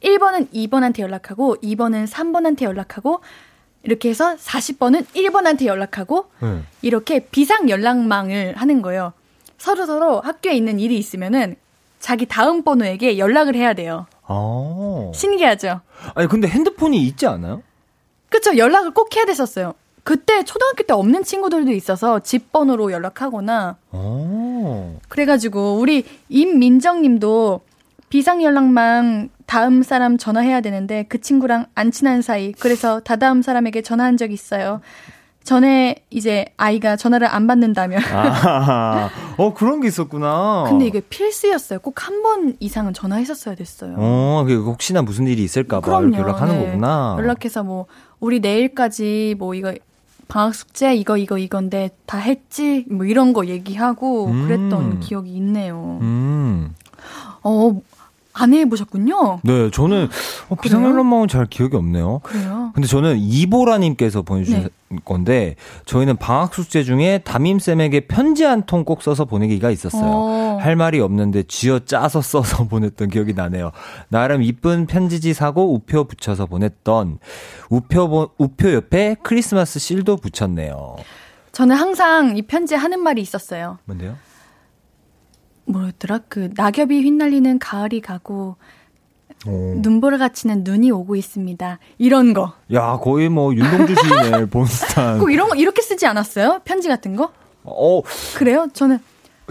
[0.03, 3.21] 1번은 2번한테 연락하고 2번은 3번한테 연락하고
[3.83, 6.63] 이렇게 해서 40번은 1번한테 연락하고 네.
[6.83, 9.13] 이렇게 비상 연락망을 하는 거예요.
[9.59, 11.57] 서로 서로 학교에 있는 일이 있으면은
[11.99, 14.07] 자기 다음 번호에게 연락을 해야 돼요.
[14.27, 15.11] 아.
[15.15, 15.81] 신기하죠?
[16.15, 17.63] 아니 근데 핸드폰이 있지 않아요?
[18.31, 19.75] 그쵸, 연락을 꼭 해야 됐었어요.
[20.05, 24.99] 그때 초등학교 때 없는 친구들도 있어서 집 번호로 연락하거나 어.
[25.09, 27.61] 그래가지고 우리 임민정 님도
[28.09, 32.53] 비상 연락망 다음 사람 전화해야 되는데 그 친구랑 안 친한 사이.
[32.53, 34.81] 그래서 다다음 사람에게 전화한 적 있어요.
[35.43, 38.01] 전에 이제 아이가 전화를 안 받는다면.
[38.13, 40.65] 아, 어 그런 게 있었구나.
[40.69, 41.81] 근데 이게 필수였어요.
[41.81, 43.95] 꼭 한 번 이상은 전화했었어야 됐어요.
[43.97, 46.67] 어, 그 혹시나 무슨 일이 있을까봐 연락하는 네.
[46.67, 47.17] 거구나.
[47.19, 47.87] 연락해서 뭐
[48.21, 49.75] 우리 내일까지 뭐 이거
[50.31, 54.45] 방학 숙제 이거 이거 이건데 다 했지 뭐 이런 거 얘기하고 음.
[54.45, 55.99] 그랬던 기억이 있네요.
[56.01, 56.75] 음.
[57.43, 57.81] 어,
[58.33, 59.41] 안 해보셨군요.
[59.43, 60.09] 네, 저는
[60.49, 62.21] 어, 비상연락망은 잘 기억이 없네요.
[62.23, 62.71] 그래요.
[62.75, 64.99] 근데 저는 이보라님께서 보내주신 네.
[65.05, 65.57] 건데
[65.87, 70.03] 저희는 방학 숙제 중에 담임 쌤에게 편지 한 통 꼭 써서 보내기가 있었어요.
[70.05, 70.59] 어.
[70.61, 73.73] 할 말이 없는데 쥐어 짜서 써서 보냈던 기억이 나네요.
[74.09, 77.19] 나름 이쁜 편지지 사고 우표 붙여서 보냈던
[77.69, 80.97] 우표 보- 우표 옆에 크리스마스 실도 붙였네요.
[81.53, 83.79] 저는 항상 이 편지에 하는 말이 있었어요.
[83.87, 84.17] 뭔데요?
[85.73, 86.21] 뭐였더라?
[86.29, 88.57] 그 낙엽이 휘날리는 가을이 가고
[89.47, 89.75] 오.
[89.77, 91.79] 눈보라 갇히는 눈이 오고 있습니다.
[91.99, 92.53] 이런 거.
[92.75, 95.19] 야, 거의 뭐 윤동주 시인의 본스탄.
[95.19, 96.61] 꼭 이런 거 이렇게 쓰지 않았어요?
[96.65, 97.33] 편지 같은 거?
[97.65, 98.03] 어,
[98.37, 98.69] 그래요?
[98.75, 98.99] 저는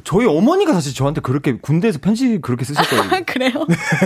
[0.04, 3.24] 저희 어머니가 사실 저한테 그렇게 군대에서 편지 그렇게 쓰셨거든요.
[3.28, 3.52] 그래요.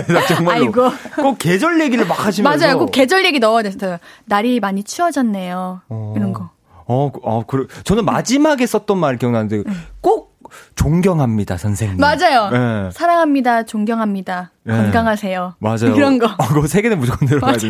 [0.08, 0.64] 나 정말로.
[0.64, 0.90] 아이고.
[1.22, 2.58] 꼭 계절 얘기를 막 하시면서.
[2.66, 2.78] 맞아요.
[2.78, 3.98] 꼭 계절 얘기 넣어야 됐어요.
[4.24, 5.82] 날이 많이 추워졌네요.
[5.88, 6.14] 어.
[6.16, 6.50] 이런 거.
[6.86, 7.66] 어, 그- 어, 그래.
[7.84, 9.62] 저는 마지막에 썼던 말 기억나는데
[10.00, 10.33] 꼭
[10.74, 11.98] 존경합니다, 선생님.
[11.98, 12.50] 맞아요.
[12.52, 12.90] 예.
[12.92, 13.64] 사랑합니다.
[13.64, 14.50] 존경합니다.
[14.66, 14.72] 예.
[14.72, 15.54] 건강하세요.
[15.58, 15.94] 맞아요.
[15.96, 16.26] 이런 거.
[16.26, 17.66] 어, 그거 세 개는 무조건 들어가야 돼.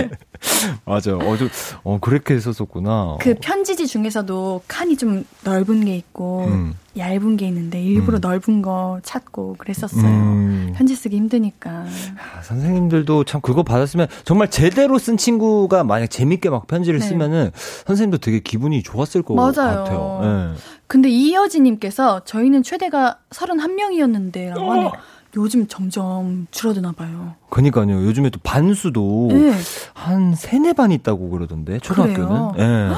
[0.85, 1.19] 맞아요.
[1.19, 1.19] 맞아요.
[1.29, 1.49] 어, 좀,
[1.83, 3.17] 어, 그렇게 했었었구나.
[3.21, 6.75] 그 편지지 중에서도 칸이 좀 넓은 게 있고 음.
[6.97, 8.21] 얇은 게 있는데 일부러 음.
[8.21, 10.05] 넓은 거 찾고 그랬었어요.
[10.05, 10.73] 음.
[10.77, 11.71] 편지 쓰기 힘드니까.
[11.71, 17.07] 아, 선생님들도 참 그거 받았으면 정말 제대로 쓴 친구가 만약 재밌게 막 편지를 네.
[17.07, 17.51] 쓰면은
[17.87, 19.53] 선생님도 되게 기분이 좋았을 것 맞아요.
[19.85, 20.21] 같아요.
[20.55, 20.59] 예.
[20.87, 24.71] 근데 이여진님께서 저희는 최대가 31명이었는데 라고 어.
[24.71, 24.93] 하네요.
[25.37, 27.35] 요즘 점점 줄어드나 봐요.
[27.51, 28.05] 그니까요.
[28.05, 29.53] 요즘에 또 반수도 네.
[29.95, 32.59] 한 세네 반 있다고 그러던데 초등학교는.
[32.59, 32.95] 예.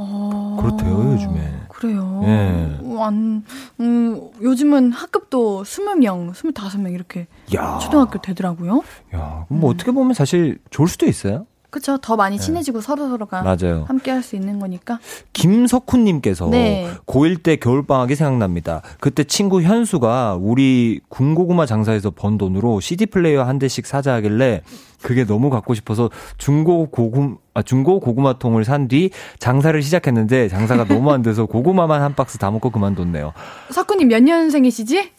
[0.00, 0.56] 어...
[0.60, 1.58] 그렇대요, 요즘에.
[1.68, 2.22] 그래요.
[2.24, 2.78] 예.
[3.00, 3.44] 안,
[3.80, 7.78] 음, 요즘은 학급도 20명, 25명 이렇게 야.
[7.78, 8.82] 초등학교 되더라고요.
[9.14, 11.46] 야, 뭐 어떻게 보면 사실 좋을 수도 있어요.
[11.70, 11.98] 그쵸.
[11.98, 13.56] 더 많이 친해지고 서로 서로가 네.
[13.68, 13.84] 맞아요.
[13.86, 14.98] 함께 할 수 있는 거니까.
[15.32, 16.88] 김석훈 님께서 네.
[17.06, 18.82] 고1 때 겨울 방학이 생각납니다.
[19.00, 24.62] 그때 친구 현수가 우리 군고구마 장사에서 번 돈으로 CD 플레이어 한 대씩 사자 하길래
[25.02, 30.86] 그게 너무 갖고 싶어서 중고 고구 아 중고 고구마 통을 산 뒤 장사를 시작했는데 장사가
[30.86, 33.32] 너무 안 돼서 고구마만 한 박스 다 먹고 그만뒀네요.
[33.70, 35.10] 석구님 몇 년생이시지?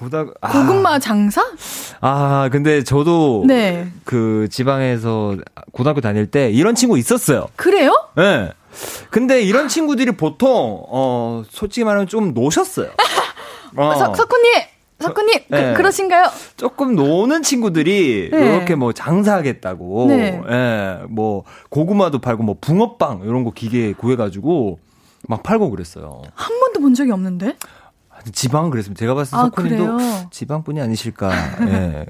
[0.00, 1.44] 고다 아, 고구마 장사?
[2.00, 3.86] 아 근데 저도 네.
[4.04, 5.36] 그 지방에서
[5.72, 7.48] 고등학교 다닐 때 이런 친구 있었어요.
[7.56, 7.92] 그래요?
[8.16, 8.22] 예.
[8.22, 8.52] 네.
[9.10, 12.88] 근데 이런 친구들이 보통 어 솔직히 말하면 좀 노셨어요.
[13.76, 14.52] 어, 석, 석구님!
[15.00, 15.38] 석구님!
[15.48, 15.72] 네.
[15.72, 16.30] 그, 그러신가요?
[16.56, 18.56] 조금 노는 친구들이 네.
[18.56, 20.40] 이렇게 뭐 장사하겠다고 네.
[20.48, 20.98] 예.
[21.10, 24.78] 뭐 고구마도 팔고 뭐 붕어빵 이런 거 기계 구해 가지고
[25.28, 26.22] 막 팔고 그랬어요.
[26.34, 27.56] 한 번도 본 적이 없는데?
[28.32, 28.98] 지방은 그랬습니다.
[28.98, 30.30] 제가 봤을 때 아, 석훈님도?
[30.30, 31.30] 지방분이 아니실까.
[31.68, 32.06] 예.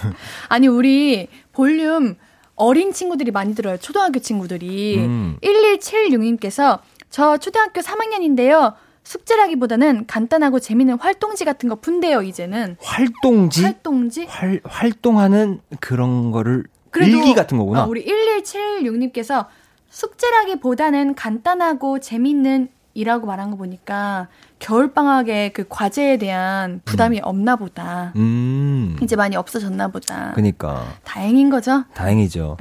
[0.48, 2.16] 아니, 우리 볼륨
[2.56, 3.76] 어린 친구들이 많이 들어요.
[3.78, 4.98] 초등학교 친구들이.
[4.98, 5.36] 음.
[5.42, 8.74] 1176님께서 저 초등학교 3학년인데요.
[9.04, 12.76] 숙제라기보다는 간단하고 재밌는 활동지 같은 거 푼대요, 이제는.
[12.80, 13.62] 활동지?
[13.62, 14.24] 활동지?
[14.24, 17.84] 활, 활동하는 그런 거를 그래도, 일기 같은 거구나.
[17.84, 19.46] 어, 우리 1176님께서
[19.90, 24.28] 숙제라기보다는 간단하고 재밌는 이라고 말한 거 보니까
[24.58, 28.12] 겨울방학에 그 과제에 대한 부담이 없나 보다.
[28.16, 28.96] 음.
[29.02, 30.32] 이제 많이 없어졌나 보다.
[30.34, 30.84] 그니까.
[31.04, 31.84] 다행인 거죠?
[31.94, 32.56] 다행이죠.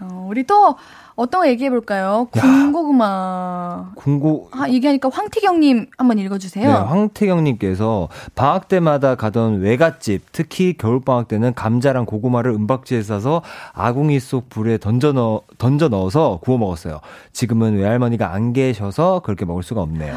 [0.00, 0.76] 어, 우리 또
[1.16, 2.28] 어떤 거 얘기해 볼까요?
[2.30, 3.92] 군고구마.
[3.94, 6.66] 군고 아, 얘기하니까 황태경님 한번 읽어주세요.
[6.66, 13.42] 네, 황태경님께서 방학 때마다 가던 외갓집, 특히 겨울방학 때는 감자랑 고구마를 은박지에 싸서
[13.74, 17.00] 아궁이 속 불에 던져 넣어, 던져 넣어서 구워 먹었어요.
[17.32, 20.14] 지금은 외할머니가 안 계셔서 그렇게 먹을 수가 없네요.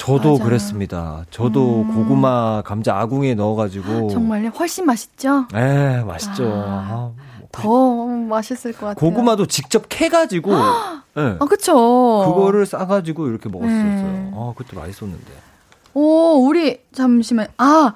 [0.00, 0.44] 저도 맞아.
[0.44, 1.24] 그랬습니다.
[1.30, 1.94] 저도 음.
[1.94, 4.08] 고구마, 감자 아궁이에 넣어가지고.
[4.08, 4.48] 정말요?
[4.48, 5.46] 훨씬 맛있죠?
[5.54, 6.44] 에 맛있죠.
[6.46, 7.12] 아.
[7.12, 8.94] 아, 더 맛있을 것 같아요.
[8.94, 10.52] 고구마도 직접 캐가지고.
[10.52, 11.36] 네.
[11.38, 11.74] 아, 그쵸.
[12.24, 13.82] 그거를 싸가지고 이렇게 먹었었어요.
[13.82, 14.30] 네.
[14.34, 15.32] 아, 그것도 맛있었는데.
[15.92, 17.48] 오, 우리, 잠시만.
[17.58, 17.92] 아,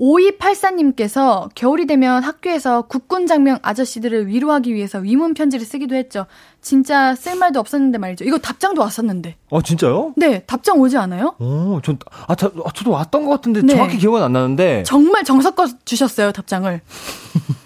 [0.00, 6.26] 5284님께서 겨울이 되면 학교에서 국군 장병 아저씨들을 위로하기 위해서 위문 편지를 쓰기도 했죠.
[6.70, 8.24] 진짜 쓸 말도 없었는데 말이죠.
[8.24, 9.36] 이거 답장도 왔었는데.
[9.52, 10.14] 아, 진짜요?
[10.16, 11.36] 네, 답장 오지 않아요?
[11.38, 11.96] 오, 전,
[12.26, 13.72] 아, 저, 아, 저 도 왔던 것 같은데 네.
[13.72, 14.82] 정확히 기억은 안 나는데.
[14.82, 16.80] 정말 정석껏 주셨어요, 답장을.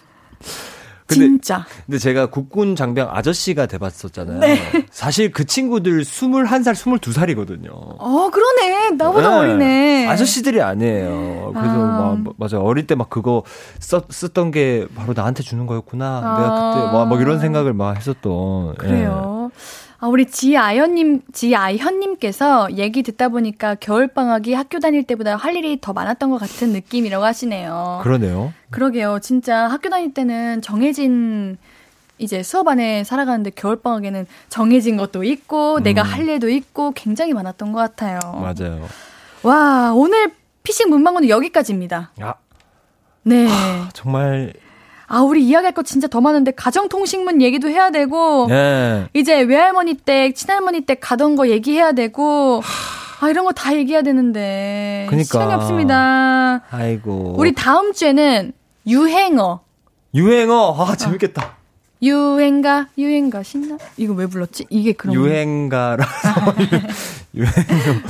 [1.10, 1.66] 근데- 진짜.
[1.86, 4.38] 근데 제가 국군 장병 아저씨가 돼봤었잖아요.
[4.40, 4.58] 네.
[4.90, 7.70] 사실 그 친구들 21살, 22살이거든요.
[7.72, 8.90] 어, 그러네.
[8.90, 10.06] 나보다 어리네.
[10.08, 11.52] 아저씨들이 아니에요.
[11.54, 12.16] 그래서 아.
[12.22, 12.58] 막, 맞아.
[12.58, 13.42] 어릴 때 막 그거
[13.78, 16.06] 써, 쓰던 게 바로 나한테 주는 거였구나.
[16.24, 16.38] 아.
[16.38, 18.70] 내가 그때 막, 막 이런 생각을 막 했었던.
[18.72, 18.76] 예.
[18.76, 19.50] 그래요.
[20.02, 26.30] 아, 우리 지아연님, 지아현님께서 얘기 듣다 보니까 겨울방학이 학교 다닐 때보다 할 일이 더 많았던
[26.30, 27.98] 것 같은 느낌이라고 하시네요.
[27.98, 28.02] 예.
[28.02, 28.52] 그러네요.
[28.70, 29.18] 그러게요.
[29.20, 31.58] 진짜 학교 다닐 때는 정해진
[32.16, 37.78] 이제 수업 안에 살아가는데 겨울방학에는 정해진 것도 있고 내가 할 일도 있고 굉장히 많았던 것
[37.78, 38.18] 같아요.
[38.36, 38.40] 음.
[38.40, 38.88] 맞아요.
[39.42, 40.32] 와, 오늘
[40.62, 42.12] 피싱 문방구는 여기까지입니다.
[42.22, 42.34] 야,
[43.22, 43.48] 네.
[43.92, 44.54] 정말,
[45.12, 49.08] 아, 우리 이야기할 거 진짜 더 많은데 가정통신문 얘기도 해야 되고 예.
[49.12, 52.62] 이제 외할머니 댁, 친할머니 댁 가던 거 얘기해야 되고
[53.20, 55.24] 아, 이런 거 다 얘기해야 되는데 그니까.
[55.24, 56.62] 시간이 없습니다.
[56.70, 57.34] 아이고.
[57.36, 58.52] 우리 다음 주에는
[58.86, 59.60] 유행어
[60.14, 61.56] 유행어, 아, 재밌겠다.
[62.02, 66.54] 유행가 유행가 신나 이거 왜 불렀지 이게 그런 유행가라서.
[67.34, 67.50] 유행.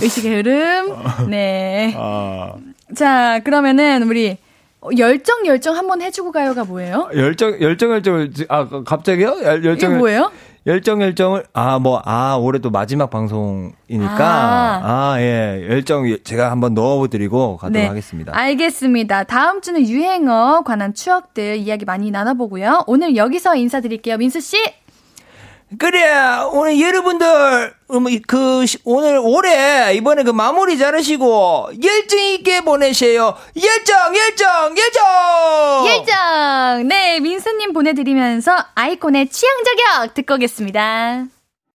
[0.03, 0.97] 의식의 흐름
[1.31, 1.95] 네.
[1.97, 2.53] 아.
[2.95, 4.37] 자 그러면은 우리
[4.97, 7.09] 열정 열정 한번 해주고 가요가 뭐예요?
[7.15, 9.37] 열정, 열정, 열정을, 아, 갑자기요?
[9.43, 9.99] 열- 이게 열정을.
[9.99, 10.31] 뭐예요?
[10.67, 14.81] 열정, 열정을, 아, 뭐, 아, 올해 또 마지막 방송이니까, 아.
[14.83, 18.33] 아, 예, 열정, 제가 한번 넣어드리고 가도록 하겠습니다.
[18.33, 18.39] 네.
[18.39, 19.25] 알겠습니다.
[19.25, 22.85] 다음 주는 유행어 관한 추억들 이야기 많이 나눠보고요.
[22.87, 24.19] 오늘 여기서 인사드릴게요.
[24.19, 24.57] 민수 씨.
[25.79, 26.03] 그래
[26.53, 33.37] 오늘 여러분들 음, 그 시- 오늘 올해 이번에 그 마무리 잘하시고 열정 있게 보내세요.
[33.57, 35.87] 열정 열정 열정!
[35.87, 36.89] 열정.
[36.89, 41.25] 네, 민수님 보내드리면서 아이콘의 취향 저격 듣고 오겠습니다.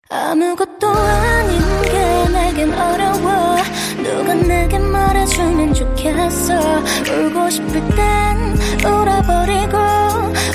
[0.09, 3.55] 아무것도 아닌 게 내겐 어려워.
[4.03, 6.53] 누가 내게 말해주면 좋겠어.
[7.09, 9.77] 울고 싶을 땐 울어버리고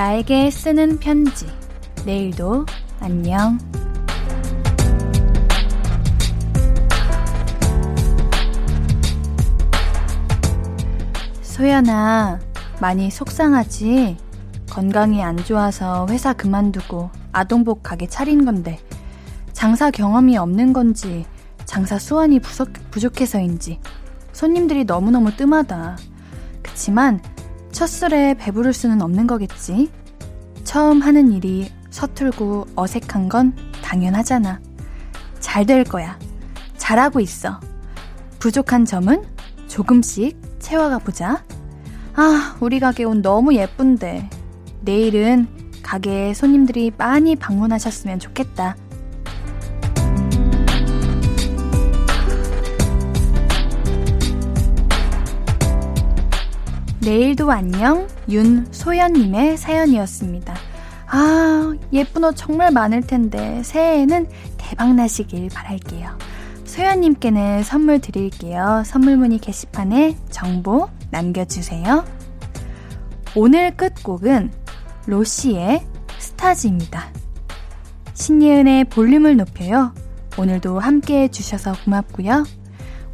[0.00, 1.46] 나에게 쓰는 편지.
[2.06, 2.64] 내일도
[3.00, 3.58] 안녕.
[11.42, 12.40] 소연아,
[12.80, 14.16] 많이 속상하지?
[14.70, 18.78] 건강이 안 좋아서 회사 그만두고 아동복 가게 차린 건데,
[19.52, 21.26] 장사 경험이 없는 건지,
[21.66, 23.78] 장사 수완이 부족, 부족해서인지,
[24.32, 25.98] 손님들이 너무너무 뜸하다.
[26.62, 27.20] 그치만,
[27.72, 29.90] 첫 술에 배부를 수는 없는 거겠지?
[30.64, 34.60] 처음 하는 일이 서툴고 어색한 건 당연하잖아.
[35.40, 36.18] 잘 될 거야.
[36.76, 37.60] 잘하고 있어.
[38.38, 39.24] 부족한 점은
[39.68, 41.44] 조금씩 채워가 보자.
[42.14, 44.28] 아, 우리 가게 옷 너무 예쁜데.
[44.82, 45.48] 내일은
[45.82, 48.76] 가게에 손님들이 많이 방문하셨으면 좋겠다.
[57.02, 60.54] 내일도 안녕 윤소연님의 사연이었습니다.
[61.06, 64.28] 아, 예쁜 옷 정말 많을 텐데 새해에는
[64.58, 66.18] 대박 나시길 바랄게요.
[66.64, 68.82] 소연님께는 선물 드릴게요.
[68.84, 72.04] 선물 문의 게시판에 정보 남겨주세요.
[73.34, 74.52] 오늘 끝곡은
[75.06, 75.82] 로시의
[76.18, 77.08] 스타즈입니다.
[78.12, 79.94] 신예은의 볼륨을 높여요.
[80.38, 82.59] 오늘도 함께 해주셔서 고맙고요.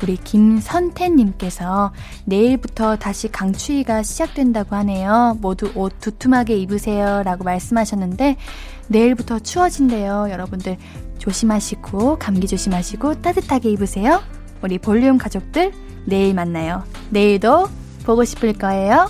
[0.02, 1.92] 우리 김선태님께서
[2.24, 5.38] 내일부터 다시 강추위가 시작된다고 하네요.
[5.40, 7.22] 모두 옷 두툼하게 입으세요.
[7.22, 8.36] 라고 말씀하셨는데,
[8.88, 10.28] 내일부터 추워진대요.
[10.30, 10.76] 여러분들
[11.18, 14.22] 조심하시고, 감기 조심하시고, 따뜻하게 입으세요.
[14.62, 15.72] 우리 볼륨 가족들,
[16.04, 16.84] 내일 만나요.
[17.10, 17.68] 내일도
[18.04, 19.08] 보고 싶을 거예요.